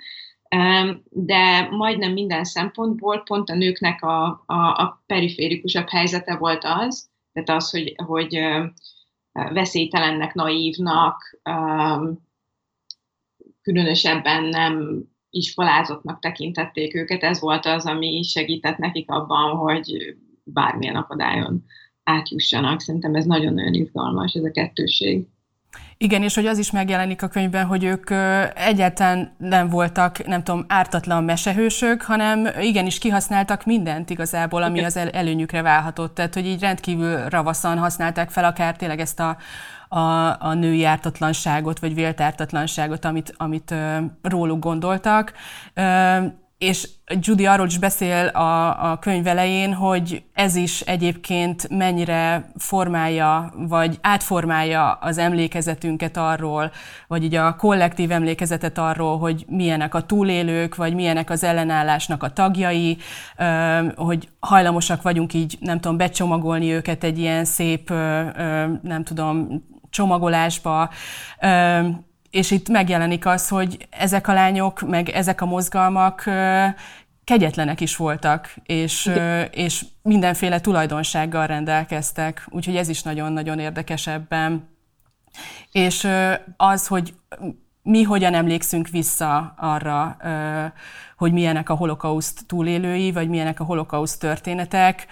de 1.08 1.68
majdnem 1.70 2.12
minden 2.12 2.44
szempontból 2.44 3.22
pont 3.22 3.50
a 3.50 3.54
nőknek 3.54 4.02
a, 4.02 4.42
a, 4.46 4.54
a 4.54 5.02
periférikusabb 5.06 5.88
helyzete 5.88 6.36
volt 6.36 6.64
az, 6.64 7.08
tehát 7.32 7.48
az, 7.48 7.70
hogy, 7.70 7.94
hogy 8.06 8.38
veszélytelennek, 9.32 10.34
naívnak, 10.34 11.40
különösebben 13.62 14.44
nem 14.44 15.04
iskolázottnak 15.30 16.20
tekintették 16.20 16.94
őket, 16.94 17.22
ez 17.22 17.40
volt 17.40 17.66
az, 17.66 17.86
ami 17.86 18.22
segített 18.22 18.76
nekik 18.76 19.10
abban, 19.10 19.56
hogy 19.56 20.16
bármilyen 20.44 20.96
akadályon 20.96 21.64
átjussanak. 22.04 22.80
Szerintem 22.80 23.14
ez 23.14 23.24
nagyon-nagyon 23.24 23.74
izgalmas, 23.74 24.32
ez 24.32 24.44
a 24.44 24.50
kettőség. 24.50 25.26
Igen, 25.96 26.22
és 26.22 26.34
hogy 26.34 26.46
az 26.46 26.58
is 26.58 26.70
megjelenik 26.70 27.22
a 27.22 27.28
könyvben, 27.28 27.66
hogy 27.66 27.84
ők 27.84 28.10
egyáltalán 28.54 29.34
nem 29.38 29.68
voltak, 29.68 30.26
nem 30.26 30.42
tudom, 30.42 30.64
ártatlan 30.68 31.24
mesehősök, 31.24 32.02
hanem 32.02 32.48
igenis 32.60 32.98
kihasználtak 32.98 33.64
mindent 33.64 34.10
igazából, 34.10 34.62
ami 34.62 34.84
az 34.84 34.96
előnyükre 34.96 35.62
válhatott. 35.62 36.14
Tehát, 36.14 36.34
hogy 36.34 36.46
így 36.46 36.60
rendkívül 36.60 37.28
ravaszan 37.28 37.78
használták 37.78 38.30
fel 38.30 38.44
akár 38.44 38.76
tényleg 38.76 39.00
ezt 39.00 39.20
a, 39.20 39.36
a, 39.92 40.36
a 40.46 40.54
női 40.54 40.84
ártatlanságot, 40.84 41.78
vagy 41.78 41.94
vélt 41.94 42.20
ártatlanságot, 42.20 43.04
amit, 43.04 43.34
amit 43.36 43.74
róluk 44.22 44.58
gondoltak. 44.58 45.32
És 46.58 46.88
Judy 47.20 47.46
arról 47.46 47.66
is 47.66 47.78
beszél 47.78 48.26
a, 48.26 48.90
a 48.90 48.98
könyv 48.98 49.26
elején, 49.26 49.74
hogy 49.74 50.22
ez 50.32 50.54
is 50.54 50.80
egyébként 50.80 51.68
mennyire 51.68 52.50
formálja, 52.56 53.52
vagy 53.56 53.98
átformálja 54.00 54.92
az 54.92 55.18
emlékezetünket 55.18 56.16
arról, 56.16 56.70
vagy 57.08 57.24
így 57.24 57.34
a 57.34 57.56
kollektív 57.56 58.10
emlékezetet 58.10 58.78
arról, 58.78 59.18
hogy 59.18 59.44
milyenek 59.48 59.94
a 59.94 60.06
túlélők, 60.06 60.76
vagy 60.76 60.94
milyenek 60.94 61.30
az 61.30 61.44
ellenállásnak 61.44 62.22
a 62.22 62.32
tagjai, 62.32 62.98
hogy 63.94 64.28
hajlamosak 64.40 65.02
vagyunk 65.02 65.34
így, 65.34 65.56
nem 65.60 65.80
tudom, 65.80 65.96
becsomagolni 65.96 66.72
őket 66.72 67.04
egy 67.04 67.18
ilyen 67.18 67.44
szép, 67.44 67.90
nem 68.82 69.04
tudom, 69.04 69.64
csomagolásba, 69.90 70.90
és 72.30 72.50
itt 72.50 72.68
megjelenik 72.68 73.26
az, 73.26 73.48
hogy 73.48 73.86
ezek 73.90 74.28
a 74.28 74.32
lányok, 74.32 74.80
meg 74.80 75.08
ezek 75.08 75.40
a 75.40 75.46
mozgalmak 75.46 76.24
kegyetlenek 77.24 77.80
is 77.80 77.96
voltak, 77.96 78.54
és, 78.62 79.10
és 79.50 79.84
mindenféle 80.02 80.60
tulajdonsággal 80.60 81.46
rendelkeztek, 81.46 82.46
úgyhogy 82.48 82.76
ez 82.76 82.88
is 82.88 83.02
nagyon-nagyon 83.02 83.58
érdekes 83.58 84.06
ebben. 84.06 84.68
És 85.72 86.08
az, 86.56 86.86
hogy 86.86 87.14
mi 87.82 88.02
hogyan 88.02 88.34
emlékszünk 88.34 88.88
vissza 88.88 89.54
arra, 89.56 90.16
hogy 91.16 91.32
milyenek 91.32 91.68
a 91.68 91.74
holokauszt 91.74 92.46
túlélői, 92.46 93.12
vagy 93.12 93.28
milyenek 93.28 93.60
a 93.60 93.64
holokauszt 93.64 94.20
történetek, 94.20 95.06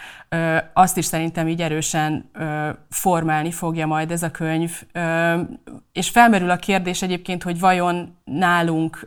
azt 0.72 0.96
is 0.96 1.04
szerintem 1.04 1.48
így 1.48 1.62
erősen 1.62 2.30
formálni 2.90 3.50
fogja 3.50 3.86
majd 3.86 4.10
ez 4.10 4.22
a 4.22 4.30
könyv. 4.30 4.82
És 5.92 6.10
felmerül 6.10 6.50
a 6.50 6.56
kérdés 6.56 7.02
egyébként, 7.02 7.42
hogy 7.42 7.60
vajon 7.60 8.16
nálunk 8.24 9.06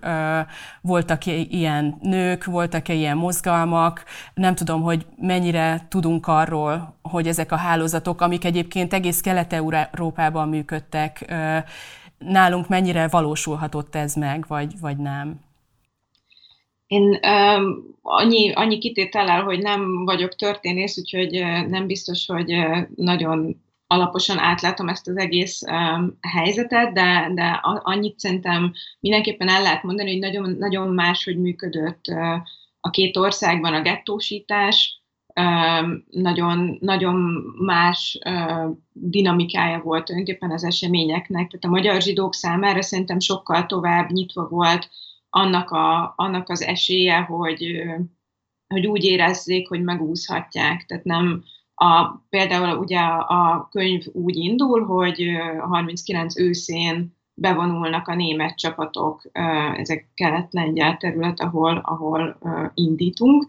voltak-e 0.81 1.33
ilyen 1.33 1.97
nők, 2.01 2.45
voltak-e 2.45 2.93
ilyen 2.93 3.17
mozgalmak, 3.17 4.03
nem 4.33 4.55
tudom, 4.55 4.81
hogy 4.81 5.05
mennyire 5.17 5.85
tudunk 5.89 6.27
arról, 6.27 6.95
hogy 7.01 7.27
ezek 7.27 7.51
a 7.51 7.55
hálózatok, 7.55 8.21
amik 8.21 8.45
egyébként 8.45 8.93
egész 8.93 9.21
Kelet-Európában 9.21 10.49
működtek, 10.49 11.33
nálunk 12.23 12.67
mennyire 12.67 13.07
valósulhatott 13.07 13.95
ez 13.95 14.15
meg, 14.15 14.45
vagy, 14.47 14.79
vagy 14.79 14.97
nem? 14.97 15.39
Én 16.87 17.19
um, 17.21 17.95
annyi, 18.01 18.53
annyi 18.53 18.77
kitétellel, 18.77 19.43
hogy 19.43 19.59
nem 19.59 20.05
vagyok 20.05 20.35
történész, 20.35 20.97
úgyhogy 20.97 21.31
nem 21.67 21.87
biztos, 21.87 22.25
hogy 22.25 22.53
nagyon 22.95 23.61
alaposan 23.87 24.37
átlátom 24.37 24.87
ezt 24.87 25.07
az 25.07 25.17
egész 25.17 25.61
um, 25.61 26.17
helyzetet, 26.21 26.93
de, 26.93 27.31
de 27.33 27.59
annyit 27.61 28.19
szerintem 28.19 28.73
mindenképpen 28.99 29.49
el 29.49 29.61
lehet 29.61 29.83
mondani, 29.83 30.11
hogy 30.11 30.19
nagyon, 30.19 30.55
nagyon 30.59 30.93
más, 30.93 31.23
hogy 31.23 31.37
működött 31.37 32.05
uh, 32.07 32.33
a 32.79 32.89
két 32.89 33.17
országban 33.17 33.73
a 33.73 33.81
gettósítás, 33.81 35.00
nagyon, 36.09 36.77
nagyon 36.79 37.15
más 37.59 38.19
dinamikája 38.91 39.81
volt 39.83 40.05
tulajdonképpen 40.05 40.51
az 40.51 40.63
eseményeknek. 40.63 41.47
Tehát 41.47 41.65
a 41.65 41.67
magyar 41.67 42.01
zsidók 42.01 42.33
számára 42.33 42.81
szerintem 42.81 43.19
sokkal 43.19 43.65
tovább 43.65 44.09
nyitva 44.09 44.47
volt 44.47 44.89
annak, 45.29 45.69
a, 45.69 46.13
annak 46.15 46.49
az 46.49 46.61
esélye, 46.61 47.19
hogy, 47.19 47.83
hogy 48.67 48.87
úgy 48.87 49.03
érezzék, 49.03 49.67
hogy 49.67 49.83
megúszhatják. 49.83 50.85
Tehát 50.85 51.03
nem, 51.03 51.43
a, 51.75 52.07
például 52.29 52.77
ugye 52.77 52.99
a 52.99 53.67
könyv 53.71 54.03
úgy 54.11 54.35
indul, 54.35 54.85
hogy 54.85 55.29
39 55.59 56.39
őszén 56.39 57.15
bevonulnak 57.33 58.07
a 58.07 58.15
német 58.15 58.57
csapatok, 58.57 59.29
ezek 59.75 60.09
kelet-lengyel 60.13 60.97
terület, 60.97 61.39
ahol, 61.39 61.81
ahol 61.83 62.37
indítunk, 62.73 63.45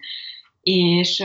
és, 0.60 1.24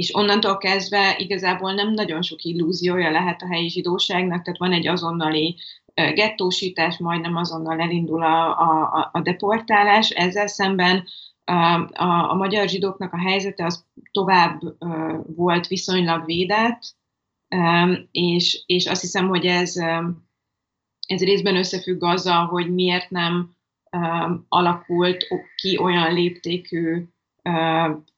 és 0.00 0.14
onnantól 0.14 0.56
kezdve 0.56 1.14
igazából 1.18 1.72
nem 1.72 1.92
nagyon 1.92 2.22
sok 2.22 2.42
illúziója 2.42 3.10
lehet 3.10 3.42
a 3.42 3.46
helyi 3.46 3.68
zsidóságnak, 3.68 4.42
tehát 4.42 4.58
van 4.58 4.72
egy 4.72 4.86
azonnali 4.86 5.56
gettósítás, 5.94 6.98
majdnem 6.98 7.36
azonnal 7.36 7.80
elindul 7.80 8.22
a, 8.22 8.58
a, 8.58 9.10
a 9.12 9.20
deportálás. 9.20 10.10
Ezzel 10.10 10.46
szemben 10.46 11.04
a, 11.44 11.52
a, 12.04 12.30
a 12.30 12.34
magyar 12.34 12.68
zsidóknak 12.68 13.12
a 13.12 13.18
helyzete 13.18 13.64
az 13.64 13.84
tovább 14.12 14.60
volt 15.26 15.66
viszonylag 15.66 16.24
védett, 16.24 16.94
és, 18.10 18.62
és 18.66 18.86
azt 18.86 19.00
hiszem, 19.00 19.28
hogy 19.28 19.46
ez, 19.46 19.76
ez 21.06 21.22
részben 21.22 21.56
összefügg 21.56 22.02
azzal, 22.02 22.46
hogy 22.46 22.74
miért 22.74 23.10
nem 23.10 23.54
alakult 24.48 25.26
ki 25.56 25.78
olyan 25.78 26.12
léptékű 26.14 27.04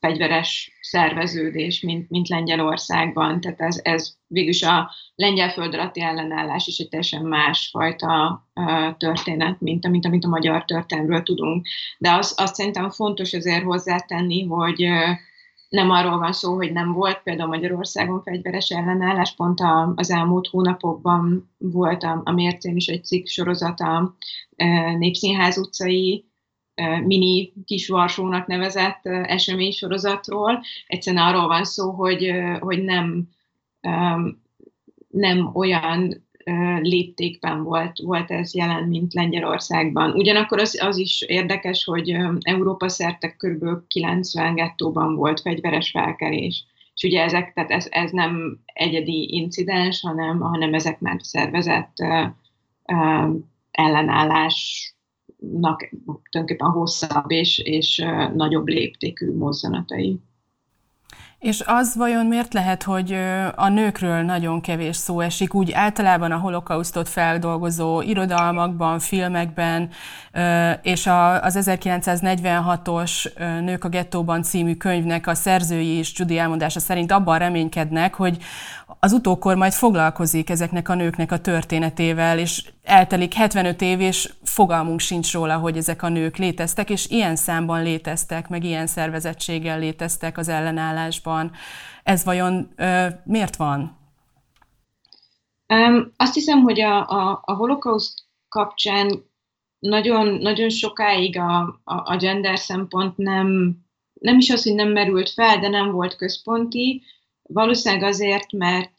fegyveres 0.00 0.78
szerveződés, 0.80 1.80
mint, 1.80 2.11
mint 2.11 2.28
Lengyelországban. 2.28 3.40
Tehát 3.40 3.61
ez, 3.61 3.80
ez 3.82 4.14
végülis 4.26 4.62
a 4.62 4.90
lengyel 5.14 5.50
föld 5.50 5.74
alatti 5.74 6.00
ellenállás 6.00 6.66
is 6.66 6.78
egy 6.78 6.88
teljesen 6.88 7.22
másfajta 7.22 8.42
történet, 8.98 9.61
mint, 9.61 9.88
mint 9.88 10.04
amit 10.06 10.24
a 10.24 10.28
magyar 10.28 10.64
történelmről 10.64 11.22
tudunk. 11.22 11.66
De 11.98 12.12
az, 12.12 12.35
azt 12.37 12.54
szerintem 12.54 12.90
fontos 12.90 13.32
azért 13.32 13.64
hozzátenni, 13.64 14.44
hogy 14.44 14.88
nem 15.68 15.90
arról 15.90 16.18
van 16.18 16.32
szó, 16.32 16.54
hogy 16.54 16.72
nem 16.72 16.92
volt 16.92 17.20
például 17.22 17.48
Magyarországon 17.48 18.22
fegyveres 18.22 18.68
ellenállás, 18.68 19.35
pont 19.35 19.61
az 19.94 20.11
elmúlt 20.11 20.48
hónapokban 20.48 21.50
volt 21.58 22.02
a, 22.02 22.20
a 22.24 22.32
Mércén 22.32 22.76
is 22.76 22.87
egy 22.87 23.04
cikk 23.04 23.26
sorozata 23.26 23.96
a 23.96 24.16
Népszínház 24.98 25.58
utcai 25.58 26.32
mini 27.04 27.52
kis 27.64 27.88
Varsónak 27.88 28.46
nevezett 28.46 29.06
eseménysorozatról. 29.06 30.62
Egyszerűen 30.87 31.22
arról 31.22 31.46
van 31.46 31.64
szó, 31.64 31.90
hogy, 31.90 32.32
hogy 32.61 32.82
nem, 32.82 33.28
nem 35.08 35.50
olyan 35.54 36.26
léptékben 36.80 37.62
volt, 37.62 37.98
volt 37.98 38.30
ez 38.30 38.54
jelen, 38.54 38.82
mint 38.82 39.14
Lengyelországban. 39.14 40.11
Ugyanakkor 40.11 40.58
az, 40.58 40.78
az 40.82 40.96
is 40.96 41.22
érdekes, 41.22 41.85
hogy 41.85 42.16
Európa 42.40 42.88
szerte 42.88 43.37
kb. 43.37 43.87
90 43.88 44.54
gettóban 44.54 45.14
volt 45.14 45.40
fegyveres 45.40 45.90
felkelés. 45.90 46.64
És 46.94 47.02
ugye 47.02 47.22
ezek, 47.22 47.52
tehát 47.52 47.70
ez, 47.70 47.87
ez 47.90 48.11
nem 48.11 48.58
egyedi 48.66 49.35
incidens, 49.35 50.00
hanem, 50.00 50.40
hanem 50.40 50.74
ezek 50.74 51.00
már 51.00 51.16
szervezett 51.22 51.96
uh, 52.02 52.26
ellenállás 55.42 55.88
tulajdonképpen 56.31 56.70
hosszabb 56.70 57.31
és, 57.31 57.59
és 57.59 58.05
nagyobb 58.35 58.66
léptékű 58.66 59.37
mozzanatai. 59.37 60.20
És 61.42 61.62
az 61.66 61.96
vajon 61.96 62.26
miért 62.26 62.55
lehet, 62.55 62.83
hogy 62.83 63.12
a 63.55 63.68
nőkről 63.68 64.22
nagyon 64.22 64.61
kevés 64.61 64.96
szó 64.96 65.20
esik, 65.20 65.55
úgy 65.55 65.72
általában 65.72 66.33
a 66.33 66.38
holokausztot 66.38 67.09
feldolgozó 67.09 68.00
irodalmakban, 68.00 68.98
filmekben, 68.98 69.90
és 70.83 71.07
az 71.40 71.59
1946-os 71.61 73.37
Nők 73.61 73.85
a 73.85 73.88
gettóban 73.88 74.42
című 74.42 74.74
könyvnek 74.74 75.26
a 75.26 75.35
szerzői 75.35 75.87
és 75.87 76.12
Judy 76.16 76.38
elmondása 76.38 76.81
szerint 76.81 77.12
abban 77.12 77.38
reménykednek, 77.38 78.14
hogy 78.14 78.37
az 79.00 79.12
utókor 79.12 79.57
majd 79.57 79.72
foglalkozik 79.72 80.50
ezeknek 80.50 80.88
a 80.88 80.94
nőknek 80.94 81.33
a 81.33 81.38
történetével, 81.38 82.38
és 82.38 82.64
eltelik 82.83 83.35
75 83.35 83.81
év, 83.81 84.01
és 84.01 84.33
fogalmunk 84.42 85.01
sincs 85.01 85.33
róla, 85.33 85.57
hogy 85.57 85.77
ezek 85.77 86.03
a 86.03 86.09
nők 86.09 86.37
léteztek, 86.37 86.90
és 86.90 87.09
ilyen 87.09 87.37
számban 87.37 87.83
léteztek, 87.83 88.49
meg 88.49 88.64
ilyen 88.64 88.87
szervezettséggel 88.87 89.79
léteztek 89.79 90.38
az 90.38 90.49
ellenállásban. 90.49 91.53
Ez 92.03 92.25
vajon 92.25 92.73
ö, 92.77 93.07
miért 93.25 93.57
van? 93.57 93.97
Um, 95.75 96.12
azt 96.16 96.35
hiszem, 96.35 96.61
hogy 96.61 96.81
a, 96.81 97.09
a, 97.09 97.42
a 97.45 97.53
holokauszt 97.53 98.25
kapcsán 98.49 99.31
nagyon, 99.79 100.27
nagyon 100.27 100.68
sokáig 100.68 101.38
a, 101.38 101.61
a, 101.85 102.12
a 102.12 102.16
gender 102.16 102.59
szempont 102.59 103.16
nem, 103.16 103.77
nem 104.12 104.38
is 104.38 104.51
az, 104.51 104.62
hogy 104.62 104.75
nem 104.75 104.88
merült 104.88 105.31
fel, 105.31 105.59
de 105.59 105.68
nem 105.68 105.90
volt 105.90 106.16
központi. 106.16 107.03
Valószínűleg 107.42 108.05
azért, 108.05 108.53
mert 108.53 108.95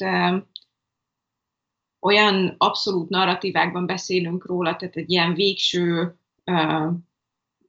olyan 2.04 2.56
abszolút 2.58 3.10
narratívákban 3.10 3.86
beszélünk 3.86 4.46
róla, 4.46 4.76
tehát 4.76 4.96
egy 4.96 5.12
ilyen 5.12 5.34
végső 5.34 6.16
uh, 6.46 6.92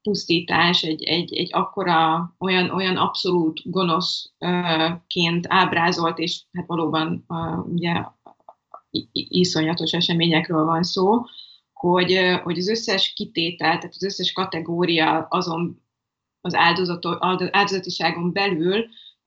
pusztítás, 0.02 0.82
egy, 0.82 1.02
egy, 1.02 1.34
egy 1.34 1.48
akkora, 1.52 2.34
olyan, 2.38 2.70
olyan 2.70 2.96
abszolút 2.96 3.70
gonoszként 3.70 5.46
ábrázolt, 5.48 6.18
és 6.18 6.42
hát 6.52 6.66
valóban 6.66 7.24
uh, 7.28 7.66
ugye 7.66 8.04
iszonyatos 9.12 9.92
eseményekről 9.92 10.64
van 10.64 10.82
szó, 10.82 11.24
hogy, 11.72 12.18
hogy 12.42 12.58
az 12.58 12.68
összes 12.68 13.12
kitétel, 13.12 13.78
tehát 13.78 13.94
az 13.94 14.04
összes 14.04 14.32
kategória 14.32 15.26
azon 15.30 15.82
az 16.40 16.54
áldozatiságon 17.50 18.32
belül, 18.32 18.86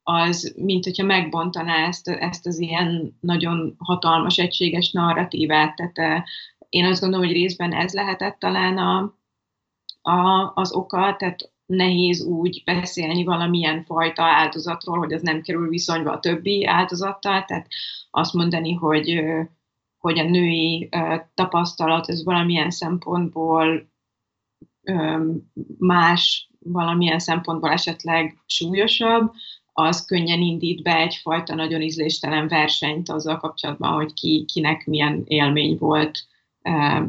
az, 0.09 0.53
mint 0.57 0.83
hogyha 0.83 1.05
megbontaná 1.05 1.87
ezt, 1.87 2.07
ezt 2.07 2.45
az 2.45 2.59
ilyen 2.59 3.17
nagyon 3.19 3.75
hatalmas, 3.77 4.37
egységes 4.37 4.91
narratívát. 4.91 5.75
Tehát 5.75 6.23
én 6.69 6.85
azt 6.85 7.01
gondolom, 7.01 7.25
hogy 7.25 7.35
részben 7.35 7.73
ez 7.73 7.93
lehetett 7.93 8.39
talán 8.39 8.77
a, 8.77 9.13
a, 10.01 10.51
az 10.55 10.73
oka, 10.73 11.15
tehát 11.17 11.51
nehéz 11.65 12.21
úgy 12.21 12.61
beszélni 12.65 13.23
valamilyen 13.23 13.83
fajta 13.83 14.23
áldozatról, 14.23 14.97
hogy 14.97 15.13
az 15.13 15.21
nem 15.21 15.41
kerül 15.41 15.69
viszonyba 15.69 16.11
a 16.11 16.19
többi 16.19 16.65
áldozattal, 16.65 17.45
tehát 17.45 17.67
azt 18.11 18.33
mondani, 18.33 18.73
hogy, 18.73 19.21
hogy 19.97 20.19
a 20.19 20.23
női 20.23 20.89
tapasztalat 21.33 22.09
ez 22.09 22.23
valamilyen 22.23 22.69
szempontból 22.69 23.89
más, 25.77 26.49
valamilyen 26.59 27.19
szempontból 27.19 27.71
esetleg 27.71 28.37
súlyosabb, 28.45 29.31
az 29.79 30.05
könnyen 30.05 30.41
indít 30.41 30.81
be 30.81 30.95
egyfajta 30.95 31.55
nagyon 31.55 31.81
ízléstelen 31.81 32.47
versenyt 32.47 33.09
azzal 33.09 33.37
kapcsolatban, 33.37 33.93
hogy 33.93 34.13
ki, 34.13 34.45
kinek 34.53 34.85
milyen 34.85 35.23
élmény 35.25 35.77
volt 35.77 36.19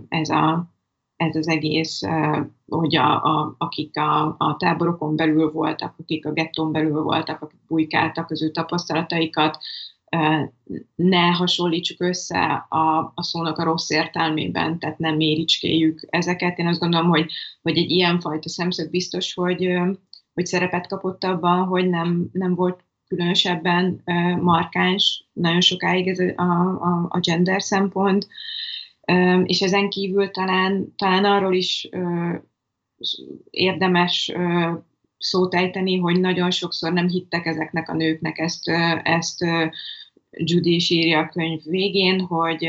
ez, 0.09 0.29
a, 0.29 0.69
ez 1.17 1.37
az 1.37 1.49
egész, 1.49 2.01
hogy 2.67 2.97
a, 2.97 3.25
a, 3.25 3.55
akik 3.59 3.97
a, 3.97 4.35
a 4.39 4.57
táborokon 4.59 5.17
belül 5.17 5.51
voltak, 5.51 5.95
akik 5.99 6.27
a 6.27 6.33
gettón 6.33 6.73
belül 6.73 7.03
voltak, 7.03 7.43
akik 7.43 7.61
bujkáltak 7.67 8.31
az 8.31 8.43
ő 8.43 8.51
tapasztalataikat, 8.51 9.59
ne 10.95 11.27
hasonlítsuk 11.27 12.01
össze 12.01 12.67
a, 12.69 13.13
a 13.15 13.23
szónak 13.23 13.59
a 13.59 13.65
rossz 13.65 13.91
értelmében, 13.91 14.79
tehát 14.79 14.99
nem 14.99 15.17
méricskéljük 15.17 16.07
ezeket. 16.11 16.59
Én 16.59 16.67
azt 16.67 16.81
gondolom, 16.81 17.09
hogy, 17.09 17.31
hogy 17.63 17.77
egy 17.79 17.91
ilyenfajta 17.91 18.49
szemszög 18.49 18.91
biztos, 18.91 19.35
hogy, 19.35 19.79
hogy 20.39 20.47
szerepet 20.47 20.87
kapott 20.87 21.25
abban, 21.25 21.65
hogy 21.65 21.89
nem, 21.89 22.29
nem 22.33 22.55
volt 22.55 22.85
különösebben 23.09 24.03
markáns 24.41 25.29
nagyon 25.33 25.61
sokáig 25.61 26.09
ez 26.09 26.19
a, 26.19 26.43
a, 26.43 27.07
a 27.09 27.19
gender 27.21 27.63
szempont, 27.63 28.27
és 29.45 29.61
ezen 29.61 29.89
kívül 29.89 30.31
talán, 30.31 30.95
talán 30.97 31.25
arról 31.25 31.55
is 31.55 31.89
érdemes 33.51 34.33
szót 35.19 35.55
ejteni, 35.55 35.99
hogy 35.99 36.21
nagyon 36.21 36.51
sokszor 36.51 36.93
nem 36.93 37.09
hittek 37.09 37.47
ezeknek 37.47 37.89
a 37.89 37.95
nőknek, 37.95 38.39
ezt, 38.39 38.69
ezt 39.03 39.45
Judy 40.31 40.75
is 40.75 40.91
írja 40.91 41.19
a 41.19 41.29
könyv 41.29 41.61
végén, 41.65 42.21
hogy 42.21 42.69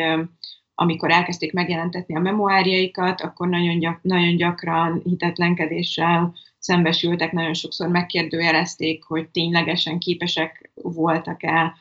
amikor 0.75 1.11
elkezdték 1.11 1.53
megjelentetni 1.53 2.15
a 2.15 2.19
memoárjaikat, 2.19 3.21
akkor 3.21 3.47
nagyon, 3.47 3.79
gyak, 3.79 3.99
nagyon 4.01 4.35
gyakran 4.35 5.01
hitetlenkedéssel 5.03 6.33
szembesültek, 6.59 7.31
nagyon 7.31 7.53
sokszor 7.53 7.87
megkérdőjelezték, 7.87 9.03
hogy 9.03 9.29
ténylegesen 9.29 9.99
képesek 9.99 10.71
voltak-e 10.73 11.75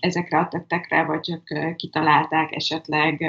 ezekre 0.00 0.38
a 0.38 0.48
tettekre, 0.48 1.04
vagy 1.04 1.20
csak 1.20 1.74
kitalálták 1.76 2.54
esetleg, 2.54 3.20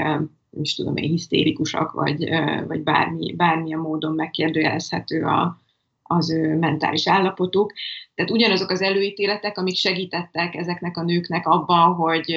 nem 0.49 0.61
is 0.61 0.75
tudom 0.75 0.95
én, 0.95 1.09
hisztérikusak, 1.09 1.91
vagy, 1.91 2.29
vagy 2.67 2.83
bármi, 2.83 3.33
bármilyen 3.35 3.79
módon 3.79 4.15
megkérdőjelezhető 4.15 5.25
a, 5.25 5.57
az 6.03 6.31
ő 6.31 6.57
mentális 6.57 7.07
állapotuk. 7.07 7.73
Tehát 8.15 8.31
ugyanazok 8.31 8.69
az 8.69 8.81
előítéletek, 8.81 9.57
amik 9.57 9.75
segítettek 9.75 10.55
ezeknek 10.55 10.97
a 10.97 11.03
nőknek 11.03 11.47
abban, 11.47 11.93
hogy 11.93 12.29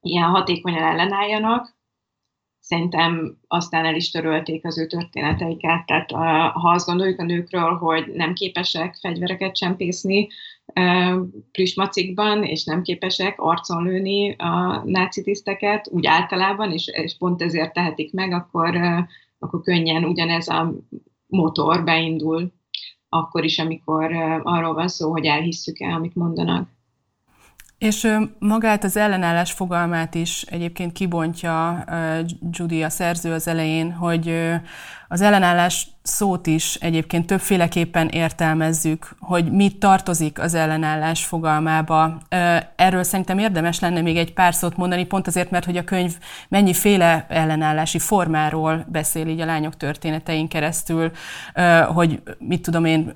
ilyen 0.00 0.28
hatékonyan 0.28 0.82
ellenálljanak, 0.82 1.77
szerintem 2.68 3.38
aztán 3.46 3.84
el 3.84 3.94
is 3.94 4.10
törölték 4.10 4.64
az 4.64 4.78
ő 4.78 4.86
történeteiket. 4.86 5.86
Tehát 5.86 6.10
ha 6.52 6.70
azt 6.70 6.86
gondoljuk 6.86 7.18
a 7.18 7.24
nőkről, 7.24 7.76
hogy 7.76 8.12
nem 8.14 8.32
képesek 8.32 8.96
fegyvereket 9.00 9.54
csempészni 9.54 10.28
plüsmacikban, 11.52 12.44
és 12.44 12.64
nem 12.64 12.82
képesek 12.82 13.40
arcon 13.40 13.82
lőni 13.82 14.34
a 14.36 14.82
náci 14.84 15.22
tiszteket, 15.22 15.88
úgy 15.90 16.06
általában, 16.06 16.72
és, 16.72 16.86
és 16.86 17.16
pont 17.18 17.42
ezért 17.42 17.72
tehetik 17.72 18.12
meg, 18.12 18.32
akkor, 18.32 18.80
akkor 19.38 19.60
könnyen 19.60 20.04
ugyanez 20.04 20.48
a 20.48 20.74
motor 21.26 21.84
beindul 21.84 22.52
akkor 23.08 23.44
is, 23.44 23.58
amikor 23.58 24.12
arról 24.42 24.74
van 24.74 24.88
szó, 24.88 25.10
hogy 25.10 25.24
elhisszük 25.24 25.80
el, 25.80 25.92
amit 25.92 26.14
mondanak. 26.14 26.68
És 27.78 28.08
magát 28.38 28.84
az 28.84 28.96
ellenállás 28.96 29.52
fogalmát 29.52 30.14
is 30.14 30.42
egyébként 30.42 30.92
kibontja 30.92 31.84
Judy 32.50 32.82
a 32.82 32.88
szerző 32.88 33.32
az 33.32 33.48
elején, 33.48 33.92
hogy 33.92 34.34
az 35.08 35.20
ellenállás 35.20 35.88
szót 36.02 36.46
is 36.46 36.74
egyébként 36.74 37.26
többféleképpen 37.26 38.08
értelmezzük, 38.08 39.16
hogy 39.18 39.52
mit 39.52 39.78
tartozik 39.78 40.38
az 40.38 40.54
ellenállás 40.54 41.24
fogalmába. 41.24 42.20
Erről 42.76 43.02
szerintem 43.02 43.38
érdemes 43.38 43.80
lenne 43.80 44.00
még 44.00 44.16
egy 44.16 44.32
pár 44.32 44.54
szót 44.54 44.76
mondani, 44.76 45.06
pont 45.06 45.26
azért, 45.26 45.50
mert 45.50 45.64
hogy 45.64 45.76
a 45.76 45.84
könyv 45.84 46.18
mennyiféle 46.48 47.26
ellenállási 47.28 47.98
formáról 47.98 48.86
beszél 48.88 49.26
így 49.26 49.40
a 49.40 49.46
lányok 49.46 49.76
történetein 49.76 50.48
keresztül, 50.48 51.10
hogy 51.86 52.22
mit 52.38 52.62
tudom 52.62 52.84
én, 52.84 53.12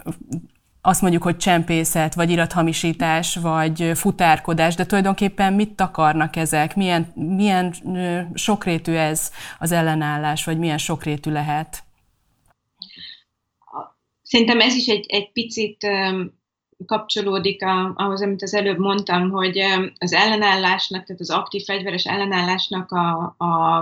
azt 0.85 1.01
mondjuk, 1.01 1.23
hogy 1.23 1.37
csempészet, 1.37 2.15
vagy 2.15 2.31
irathamisítás, 2.31 3.37
vagy 3.37 3.91
futárkodás, 3.95 4.75
de 4.75 4.87
tulajdonképpen 4.87 5.53
mit 5.53 5.71
takarnak 5.71 6.37
ezek? 6.37 6.77
Milyen, 6.77 7.13
milyen 7.15 7.75
sokrétű 8.35 8.93
ez 8.93 9.31
az 9.59 9.73
ellenállás, 9.73 10.45
vagy 10.45 10.59
milyen 10.59 10.79
sokrétű 10.79 11.31
lehet? 11.31 11.83
Szerintem 14.23 14.61
ez 14.61 14.75
is 14.75 14.87
egy, 14.87 15.07
egy 15.09 15.33
picit 15.33 15.87
kapcsolódik 16.87 17.65
ahhoz, 17.95 18.23
amit 18.23 18.43
az 18.43 18.55
előbb 18.55 18.79
mondtam, 18.79 19.31
hogy 19.31 19.59
az 19.99 20.13
ellenállásnak, 20.13 21.05
tehát 21.05 21.21
az 21.21 21.31
aktív 21.31 21.63
fegyveres 21.65 22.05
ellenállásnak 22.05 22.91
a, 22.91 23.35
a, 23.39 23.79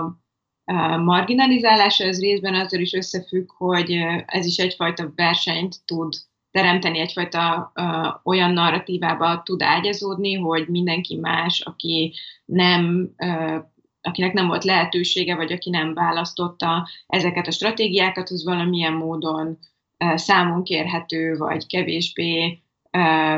a 0.63 0.97
marginalizálása 0.97 2.07
az 2.07 2.19
részben 2.19 2.55
azzal 2.55 2.79
is 2.79 2.93
összefügg, 2.93 3.51
hogy 3.51 3.91
ez 4.25 4.45
is 4.45 4.57
egyfajta 4.57 5.11
versenyt 5.15 5.75
tud 5.85 6.13
teremteni 6.51 6.99
egyfajta 6.99 7.71
ö, 7.73 8.07
olyan 8.23 8.51
narratívába 8.51 9.41
tud 9.43 9.61
ágyazódni, 9.61 10.33
hogy 10.33 10.67
mindenki 10.67 11.15
más, 11.15 11.61
aki 11.61 12.13
nem, 12.45 13.09
ö, 13.17 13.57
akinek 14.01 14.33
nem 14.33 14.47
volt 14.47 14.63
lehetősége, 14.63 15.35
vagy 15.35 15.51
aki 15.51 15.69
nem 15.69 15.93
választotta 15.93 16.87
ezeket 17.07 17.47
a 17.47 17.51
stratégiákat, 17.51 18.29
az 18.29 18.43
valamilyen 18.43 18.93
módon 18.93 19.57
ö, 19.97 20.13
számon 20.15 20.63
kérhető, 20.63 21.37
vagy 21.37 21.67
kevésbé 21.67 22.61
ö, 22.91 23.37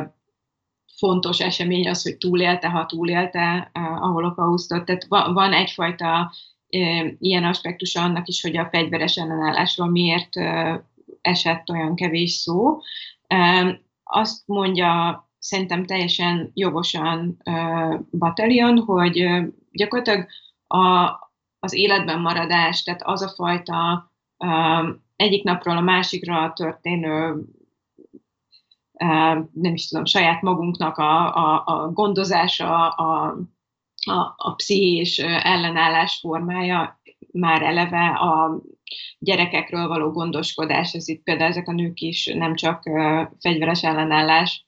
fontos 0.97 1.39
esemény 1.39 1.89
az, 1.89 2.03
hogy 2.03 2.17
túlélte, 2.17 2.69
ha 2.69 2.85
túlélte 2.85 3.69
a 3.73 4.07
holokausztot. 4.07 4.85
Tehát 4.85 5.05
van 5.33 5.53
egyfajta 5.53 6.31
ilyen 7.19 7.43
aspektus 7.43 7.95
annak 7.95 8.27
is, 8.27 8.41
hogy 8.41 8.57
a 8.57 8.67
fegyveres 8.71 9.15
ellenállásról 9.15 9.89
miért 9.89 10.35
esett 11.23 11.69
olyan 11.69 11.95
kevés 11.95 12.31
szó. 12.31 12.79
Azt 14.03 14.47
mondja 14.47 15.21
szerintem 15.39 15.85
teljesen 15.85 16.51
jogosan 16.53 17.37
Battalion, 18.11 18.77
hogy 18.77 19.27
gyakorlatilag 19.71 20.25
a, 20.67 21.09
az 21.59 21.73
életben 21.73 22.19
maradás, 22.19 22.83
tehát 22.83 23.01
az 23.03 23.21
a 23.21 23.29
fajta 23.29 24.11
egyik 25.15 25.43
napról 25.43 25.77
a 25.77 25.81
másikra 25.81 26.53
történő 26.55 27.45
nem 29.53 29.73
is 29.73 29.87
tudom, 29.87 30.05
saját 30.05 30.41
magunknak 30.41 30.97
a, 30.97 31.35
a, 31.35 31.63
a 31.65 31.91
gondozása, 31.91 32.87
a, 32.89 33.37
a, 34.05 34.33
a 34.37 34.53
pszichés 34.55 35.17
ellenállás 35.19 36.19
formája 36.19 37.01
már 37.31 37.61
eleve 37.61 38.07
a 38.07 38.61
gyerekekről 39.19 39.87
való 39.87 40.11
gondoskodás, 40.11 40.93
ez 40.93 41.07
itt 41.07 41.23
például 41.23 41.49
ezek 41.49 41.67
a 41.67 41.71
nők 41.71 41.99
is 41.99 42.25
nem 42.25 42.55
csak 42.55 42.83
fegyveres 43.39 43.83
ellenállás 43.83 44.67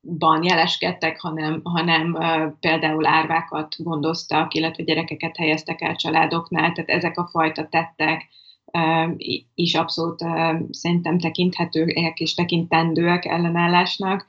ban 0.00 0.42
jeleskedtek, 0.42 1.20
hanem, 1.20 1.60
hanem 1.64 2.18
például 2.60 3.06
árvákat 3.06 3.74
gondoztak, 3.78 4.54
illetve 4.54 4.82
gyerekeket 4.82 5.36
helyeztek 5.36 5.80
el 5.80 5.96
családoknál, 5.96 6.72
tehát 6.72 6.90
ezek 6.90 7.18
a 7.18 7.28
fajta 7.30 7.68
tettek 7.68 8.28
is 9.54 9.74
abszolút 9.74 10.24
szerintem 10.70 11.18
tekinthetőek 11.18 12.20
és 12.20 12.34
tekintendőek 12.34 13.24
ellenállásnak. 13.24 14.26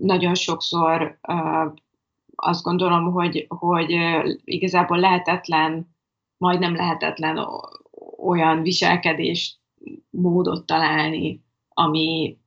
Nagyon 0.00 0.34
sokszor 0.34 1.18
azt 2.44 2.62
gondolom, 2.62 3.12
hogy, 3.12 3.46
hogy 3.48 3.96
igazából 4.44 4.98
lehetetlen, 4.98 5.96
majdnem 6.36 6.74
lehetetlen 6.74 7.46
olyan 8.18 8.62
viselkedés 8.62 9.60
módot 10.10 10.66
találni, 10.66 11.44
ami, 11.68 12.38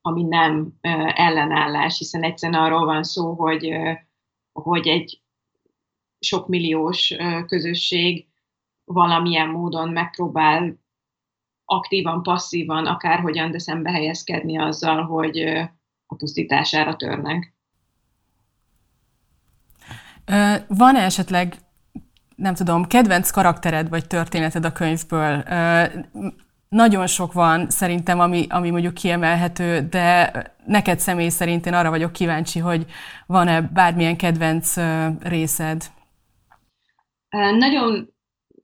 ami 0.00 0.22
nem 0.22 0.78
ellenállás, 1.14 1.98
hiszen 1.98 2.22
egyszerűen 2.22 2.62
arról 2.62 2.84
van 2.84 3.02
szó, 3.02 3.32
hogy, 3.32 3.70
hogy 4.52 4.86
egy 4.86 5.22
sok 6.18 6.48
milliós 6.48 7.14
közösség 7.46 8.28
valamilyen 8.84 9.48
módon 9.48 9.88
megpróbál 9.88 10.78
aktívan, 11.64 12.22
passzívan, 12.22 12.86
akárhogyan, 12.86 13.50
de 13.50 13.58
szembe 13.58 13.90
helyezkedni 13.90 14.58
azzal, 14.58 15.02
hogy 15.02 15.38
a 16.06 16.14
pusztítására 16.16 16.96
törnek. 16.96 17.54
Van-e 20.68 21.00
esetleg, 21.00 21.56
nem 22.36 22.54
tudom, 22.54 22.84
kedvenc 22.84 23.30
karaktered 23.30 23.88
vagy 23.88 24.06
történeted 24.06 24.64
a 24.64 24.72
könyvből? 24.72 25.44
Nagyon 26.68 27.06
sok 27.06 27.32
van 27.32 27.70
szerintem, 27.70 28.20
ami, 28.20 28.46
ami 28.48 28.70
mondjuk 28.70 28.94
kiemelhető, 28.94 29.80
de 29.90 30.32
neked 30.66 31.00
személy 31.00 31.28
szerint 31.28 31.66
én 31.66 31.74
arra 31.74 31.90
vagyok 31.90 32.12
kíváncsi, 32.12 32.58
hogy 32.58 32.86
van-e 33.26 33.60
bármilyen 33.60 34.16
kedvenc 34.16 34.74
részed? 35.20 35.84
Nagyon, 37.58 38.14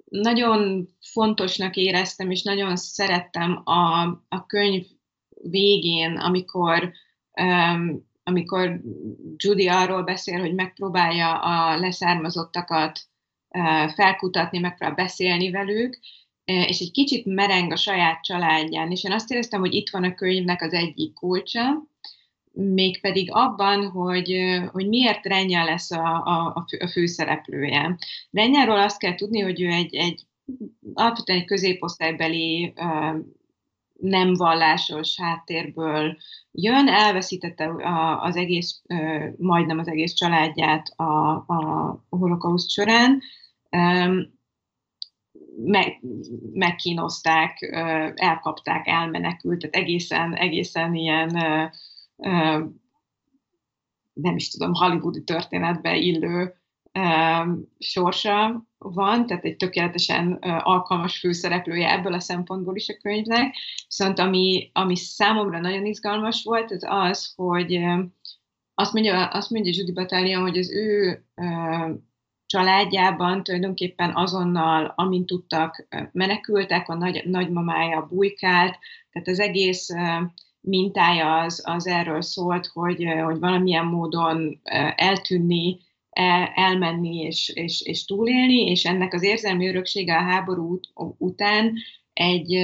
nagyon 0.04 0.88
fontosnak 1.12 1.76
éreztem, 1.76 2.30
és 2.30 2.42
nagyon 2.42 2.76
szerettem 2.76 3.62
a, 3.64 4.02
a 4.28 4.46
könyv 4.46 4.84
végén, 5.42 6.16
amikor 6.16 6.92
amikor 8.30 8.80
Judy 9.36 9.68
arról 9.68 10.02
beszél, 10.02 10.40
hogy 10.40 10.54
megpróbálja 10.54 11.38
a 11.38 11.78
leszármazottakat 11.78 13.00
felkutatni, 13.94 14.58
megpróbál 14.58 14.94
beszélni 14.94 15.50
velük, 15.50 15.98
és 16.44 16.80
egy 16.80 16.90
kicsit 16.90 17.24
mereng 17.26 17.72
a 17.72 17.76
saját 17.76 18.22
családján, 18.22 18.90
és 18.90 19.04
én 19.04 19.12
azt 19.12 19.30
éreztem, 19.30 19.60
hogy 19.60 19.74
itt 19.74 19.90
van 19.90 20.04
a 20.04 20.14
könyvnek 20.14 20.62
az 20.62 20.72
egyik 20.72 21.12
kulcsa, 21.14 21.88
mégpedig 22.52 23.28
abban, 23.32 23.90
hogy, 23.90 24.58
hogy 24.72 24.88
miért 24.88 25.26
Renya 25.26 25.64
lesz 25.64 25.90
a, 25.90 26.22
a, 26.24 26.66
a 26.78 26.88
főszereplője. 26.88 27.96
Renyáról 28.30 28.80
azt 28.80 28.98
kell 28.98 29.14
tudni, 29.14 29.40
hogy 29.40 29.60
ő 29.60 29.68
egy, 29.68 29.94
egy 29.94 30.26
alapvetően 30.94 31.38
egy 31.38 31.44
középosztálybeli 31.44 32.72
nem 34.00 34.34
vallásos 34.34 35.20
háttérből 35.20 36.16
jön, 36.52 36.88
elveszítette 36.88 37.70
az 38.20 38.36
egész, 38.36 38.82
majdnem 39.36 39.78
az 39.78 39.88
egész 39.88 40.12
családját 40.12 40.92
a, 40.96 41.30
a 41.32 42.04
holokauszt 42.08 42.70
során, 42.70 43.22
meg, 45.64 46.00
megkínozták, 46.52 47.58
elkapták, 48.14 48.86
elmenekült, 48.86 49.58
tehát 49.58 49.74
egészen, 49.74 50.34
egészen 50.34 50.94
ilyen 50.94 51.28
nem 54.12 54.36
is 54.36 54.50
tudom, 54.50 54.74
hollywoodi 54.74 55.24
történetbe 55.24 55.96
illő 55.96 56.59
sorsa 57.78 58.66
van, 58.78 59.26
tehát 59.26 59.44
egy 59.44 59.56
tökéletesen 59.56 60.32
alkalmas 60.62 61.18
főszereplője 61.18 61.92
ebből 61.92 62.12
a 62.12 62.20
szempontból 62.20 62.76
is 62.76 62.88
a 62.88 62.96
könyvnek. 63.02 63.56
Viszont 63.88 64.18
ami, 64.18 64.70
ami 64.72 64.96
számomra 64.96 65.60
nagyon 65.60 65.86
izgalmas 65.86 66.44
volt, 66.44 66.70
az 66.70 66.84
az, 66.88 67.32
hogy 67.36 67.84
azt 68.74 68.92
mondja, 68.92 69.26
azt 69.26 69.50
mondja 69.50 69.72
Judy 69.76 69.92
Battalion, 69.92 70.42
hogy 70.42 70.58
az 70.58 70.72
ő 70.72 71.24
családjában 72.46 73.42
tulajdonképpen 73.42 74.16
azonnal, 74.16 74.92
amint 74.96 75.26
tudtak, 75.26 75.86
menekültek, 76.12 76.88
a 76.88 76.94
nagy, 76.94 77.22
nagymamája 77.24 78.06
bujkált, 78.06 78.78
tehát 79.12 79.28
az 79.28 79.40
egész 79.40 79.88
mintája 80.60 81.38
az, 81.38 81.62
az 81.66 81.86
erről 81.86 82.22
szólt, 82.22 82.66
hogy, 82.66 83.04
hogy 83.24 83.38
valamilyen 83.38 83.86
módon 83.86 84.60
eltűnni, 84.94 85.78
elmenni 86.54 87.16
és, 87.16 87.48
és, 87.54 87.80
és 87.80 88.04
túlélni, 88.04 88.70
és 88.70 88.84
ennek 88.84 89.14
az 89.14 89.22
érzelmi 89.22 89.68
öröksége 89.68 90.16
a 90.16 90.22
háború 90.22 90.80
után 91.18 91.76
egy, 92.12 92.54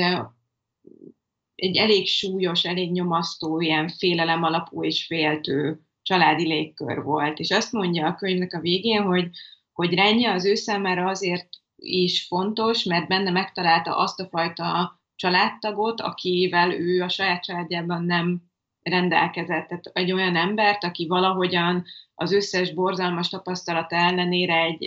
egy 1.54 1.76
elég 1.76 2.06
súlyos, 2.06 2.64
elég 2.64 2.92
nyomasztó, 2.92 3.60
ilyen 3.60 3.88
félelem 3.88 4.42
alapú 4.42 4.84
és 4.84 5.06
féltő 5.06 5.80
családi 6.02 6.46
légkör 6.46 7.02
volt. 7.02 7.38
És 7.38 7.50
azt 7.50 7.72
mondja 7.72 8.06
a 8.06 8.14
könyvnek 8.14 8.52
a 8.52 8.60
végén, 8.60 9.02
hogy, 9.02 9.28
hogy 9.72 9.94
Renje 9.94 10.32
az 10.32 10.44
ő 10.44 10.54
számára 10.54 11.08
azért 11.08 11.48
is 11.76 12.26
fontos, 12.26 12.82
mert 12.84 13.08
benne 13.08 13.30
megtalálta 13.30 13.96
azt 13.96 14.20
a 14.20 14.28
fajta 14.28 15.00
családtagot, 15.16 16.00
akivel 16.00 16.72
ő 16.72 17.02
a 17.02 17.08
saját 17.08 17.42
családjában 17.42 18.04
nem 18.04 18.42
rendelkezett. 18.88 19.68
Tehát 19.68 19.90
egy 19.92 20.12
olyan 20.12 20.36
embert, 20.36 20.84
aki 20.84 21.06
valahogyan 21.06 21.84
az 22.14 22.32
összes 22.32 22.72
borzalmas 22.72 23.28
tapasztalata 23.28 23.96
ellenére 23.96 24.62
egy, 24.62 24.84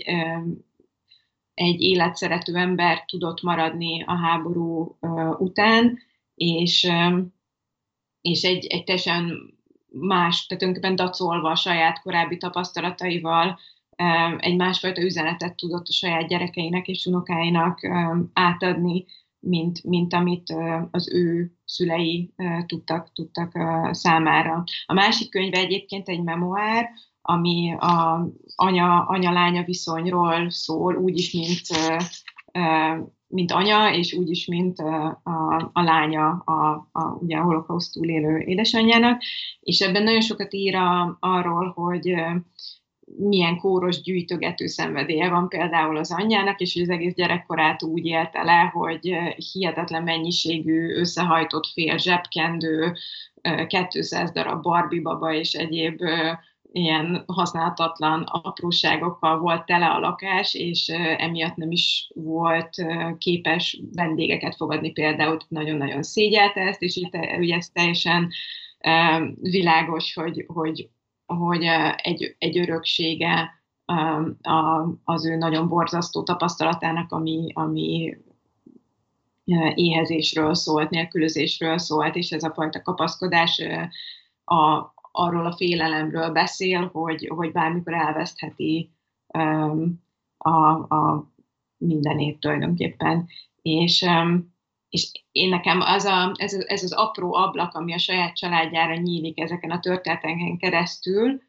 egy 1.53 1.81
életszerető 1.81 2.55
ember 2.55 3.05
tudott 3.05 3.41
maradni 3.41 4.03
a 4.03 4.15
háború 4.15 4.97
után, 5.37 5.99
és, 6.35 6.91
és 8.21 8.43
egy, 8.43 8.65
egy 8.65 8.83
teljesen 8.83 9.53
más, 9.91 10.45
tehát 10.45 10.63
önképpen 10.63 10.95
dacolva 10.95 11.49
a 11.49 11.55
saját 11.55 12.01
korábbi 12.01 12.37
tapasztalataival 12.37 13.59
egy 14.37 14.55
másfajta 14.55 15.01
üzenetet 15.01 15.55
tudott 15.55 15.87
a 15.87 15.91
saját 15.91 16.27
gyerekeinek 16.27 16.87
és 16.87 17.05
unokáinak 17.05 17.79
átadni, 18.33 19.05
mint, 19.39 19.83
mint 19.83 20.13
amit 20.13 20.53
az 20.91 21.13
ő 21.13 21.51
szülei 21.65 22.33
tudtak, 22.65 23.11
tudtak 23.13 23.51
számára. 23.91 24.63
A 24.85 24.93
másik 24.93 25.29
könyve 25.29 25.57
egyébként 25.57 26.09
egy 26.09 26.23
memoár, 26.23 26.89
ami 27.21 27.75
a 27.77 28.27
anya-lánya 29.05 29.63
viszonyról 29.63 30.49
szól, 30.49 30.95
úgyis, 30.95 31.33
mint, 31.33 31.61
mint 33.27 33.51
anya, 33.51 33.93
és 33.93 34.13
úgyis, 34.13 34.45
mint 34.45 34.79
a, 34.79 35.21
a 35.73 35.81
lánya 35.81 36.29
a, 36.29 36.89
a, 36.91 37.17
ugye 37.19 37.37
a 37.37 37.43
holokauszt 37.43 37.93
túlélő 37.93 38.37
édesanyjának, 38.37 39.21
és 39.59 39.79
ebben 39.79 40.03
nagyon 40.03 40.21
sokat 40.21 40.53
ír 40.53 40.75
a, 40.75 41.17
arról, 41.19 41.71
hogy 41.71 42.13
milyen 43.17 43.57
kóros 43.57 44.01
gyűjtögető 44.01 44.67
szenvedélye 44.67 45.29
van 45.29 45.49
például 45.49 45.97
az 45.97 46.11
anyjának, 46.11 46.59
és 46.59 46.79
az 46.81 46.89
egész 46.89 47.13
gyerekkorát 47.13 47.83
úgy 47.83 48.05
élte 48.05 48.43
le, 48.43 48.71
hogy 48.73 49.17
hihetetlen 49.51 50.03
mennyiségű 50.03 50.95
összehajtott 50.95 51.67
fél 51.67 51.97
zsebkendő, 51.97 52.93
200 53.67 54.31
darab 54.31 54.61
Barbie 54.61 55.01
baba 55.01 55.33
és 55.33 55.53
egyéb 55.53 56.01
ilyen 56.71 57.23
használhatatlan 57.27 58.21
apróságokkal 58.21 59.39
volt 59.39 59.65
tele 59.65 59.85
a 59.85 59.99
lakás, 59.99 60.53
és 60.53 60.87
emiatt 61.17 61.55
nem 61.55 61.71
is 61.71 62.11
volt 62.15 62.75
képes 63.17 63.81
vendégeket 63.93 64.55
fogadni. 64.55 64.91
Például, 64.91 65.37
nagyon-nagyon 65.47 66.03
szégyelte 66.03 66.61
ezt, 66.61 66.81
és 66.81 67.01
ugye 67.37 67.55
ez 67.55 67.69
teljesen 67.69 68.29
világos, 69.41 70.13
hogy, 70.13 70.45
hogy 70.47 70.89
hogy 71.37 71.63
egy, 71.95 72.35
egy 72.37 72.59
öröksége 72.59 73.61
az 75.03 75.25
ő 75.25 75.35
nagyon 75.35 75.67
borzasztó 75.67 76.23
tapasztalatának, 76.23 77.11
ami, 77.11 77.51
ami 77.53 78.17
éhezésről 79.75 80.53
szólt, 80.53 80.89
nélkülözésről 80.89 81.77
szólt, 81.77 82.15
és 82.15 82.31
ez 82.31 82.43
a 82.43 82.53
fajta 82.53 82.81
kapaszkodás 82.81 83.63
a, 84.43 84.93
arról 85.11 85.45
a 85.45 85.55
félelemről 85.55 86.31
beszél, 86.31 86.89
hogy, 86.93 87.31
hogy 87.35 87.51
bármikor 87.51 87.93
elvesztheti 87.93 88.91
a, 90.37 90.69
a 90.95 91.31
mindenét 91.77 92.39
tulajdonképpen. 92.39 93.27
És, 93.61 94.05
és 94.89 95.11
én 95.31 95.49
nekem 95.49 95.81
az 95.81 96.05
a, 96.05 96.31
ez, 96.35 96.53
ez 96.53 96.83
az 96.83 96.93
apró 96.93 97.33
ablak, 97.33 97.73
ami 97.73 97.93
a 97.93 97.97
saját 97.97 98.35
családjára 98.35 98.95
nyílik 98.95 99.39
ezeken 99.39 99.71
a 99.71 99.79
történeteken 99.79 100.57
keresztül, 100.57 101.41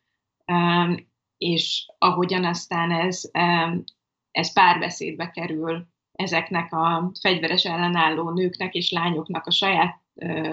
um, 0.46 1.08
és 1.38 1.86
ahogyan 1.98 2.44
aztán 2.44 2.90
ez, 2.90 3.30
um, 3.38 3.84
ez 4.30 4.52
párbeszédbe 4.52 5.30
kerül 5.30 5.86
ezeknek 6.12 6.72
a 6.72 7.12
fegyveres 7.20 7.64
ellenálló 7.64 8.30
nőknek 8.30 8.74
és 8.74 8.90
lányoknak 8.90 9.46
a 9.46 9.50
saját 9.50 9.98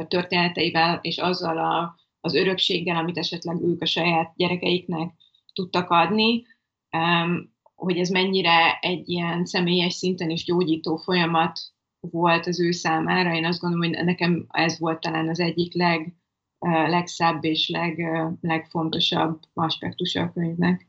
történeteivel, 0.07 0.99
és 1.01 1.17
azzal 1.17 1.57
a, 1.57 1.95
az 2.19 2.35
örökséggel, 2.35 2.95
amit 2.95 3.17
esetleg 3.17 3.61
ők 3.61 3.81
a 3.81 3.85
saját 3.85 4.33
gyerekeiknek 4.35 5.11
tudtak 5.53 5.89
adni, 5.89 6.45
um, 6.91 7.55
hogy 7.75 7.97
ez 7.97 8.09
mennyire 8.09 8.77
egy 8.81 9.09
ilyen 9.09 9.45
személyes 9.45 9.93
szinten 9.93 10.29
is 10.29 10.43
gyógyító 10.43 10.95
folyamat 10.95 11.59
volt 12.11 12.47
az 12.47 12.59
ő 12.59 12.71
számára. 12.71 13.35
Én 13.35 13.45
azt 13.45 13.59
gondolom, 13.59 13.89
hogy 13.89 14.05
nekem 14.05 14.45
ez 14.49 14.79
volt 14.79 14.99
talán 14.99 15.29
az 15.29 15.39
egyik 15.39 15.73
leg, 15.73 16.13
legszebb 16.87 17.43
és 17.43 17.69
leg, 17.69 18.07
legfontosabb 18.41 19.39
aspektusa 19.53 20.21
a 20.21 20.31
könyvnek. 20.33 20.87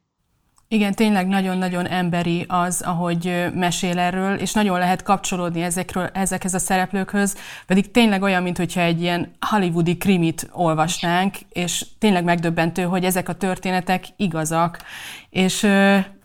Igen, 0.70 0.94
tényleg 0.94 1.26
nagyon-nagyon 1.26 1.87
emberi 1.87 2.44
az, 2.48 2.83
ahogy 2.83 3.46
mesél 3.54 3.98
erről, 3.98 4.35
és 4.35 4.52
nagyon 4.52 4.78
lehet 4.78 5.02
kapcsolódni 5.02 5.62
ezekről, 5.62 6.07
ezekhez 6.07 6.54
a 6.54 6.59
szereplőkhöz, 6.59 7.37
pedig 7.66 7.90
tényleg 7.90 8.22
olyan, 8.22 8.42
mintha 8.42 8.81
egy 8.81 9.00
ilyen 9.00 9.37
hollywoodi 9.40 9.96
krimit 9.96 10.48
olvasnánk, 10.52 11.35
és 11.48 11.85
tényleg 11.98 12.24
megdöbbentő, 12.24 12.83
hogy 12.83 13.04
ezek 13.04 13.28
a 13.28 13.35
történetek 13.35 14.04
igazak. 14.16 14.78
És 15.31 15.66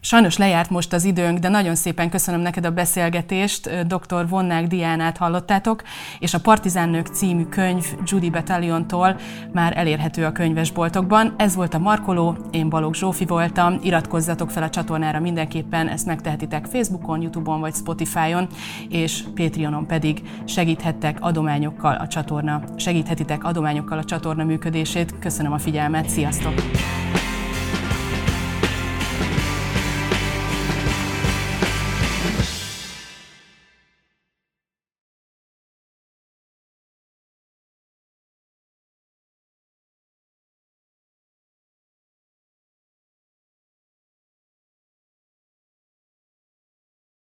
Sajnos 0.05 0.37
lejárt 0.37 0.69
most 0.69 0.93
az 0.93 1.03
időnk, 1.03 1.39
de 1.39 1.49
nagyon 1.49 1.75
szépen 1.75 2.09
köszönöm 2.09 2.41
neked 2.41 2.65
a 2.65 2.71
beszélgetést. 2.71 3.87
Dr. 3.87 4.27
Vonnák 4.29 4.67
Diánát 4.67 5.17
hallottátok, 5.17 5.83
és 6.19 6.33
a 6.33 6.39
Partizánnők 6.39 7.07
című 7.07 7.45
könyv 7.45 7.85
Judy 8.05 8.29
Battaliontól 8.29 9.19
már 9.51 9.77
elérhető 9.77 10.25
a 10.25 10.31
könyvesboltokban. 10.31 11.33
Ez 11.37 11.55
volt 11.55 11.73
a 11.73 11.79
Markoló, 11.79 12.37
én 12.51 12.69
Balogh 12.69 12.97
Zsófi 12.97 13.25
voltam. 13.25 13.79
Iratkozzatok 13.83 14.51
fel 14.51 14.63
a 14.63 14.69
csatornára 14.69 15.19
mindenképpen, 15.19 15.87
ezt 15.87 16.05
megtehetitek 16.05 16.65
Facebookon, 16.65 17.21
Youtube-on 17.21 17.59
vagy 17.59 17.73
Spotify-on, 17.73 18.47
és 18.89 19.23
Patreonon 19.35 19.87
pedig 19.87 20.21
segíthettek 20.45 21.17
adományokkal 21.19 21.95
a 21.95 22.07
csatorna, 22.07 22.61
segíthetitek 22.75 23.43
adományokkal 23.43 23.97
a 23.97 24.03
csatorna 24.03 24.43
működését. 24.43 25.19
Köszönöm 25.19 25.51
a 25.51 25.59
figyelmet, 25.59 26.09
sziasztok! 26.09 26.53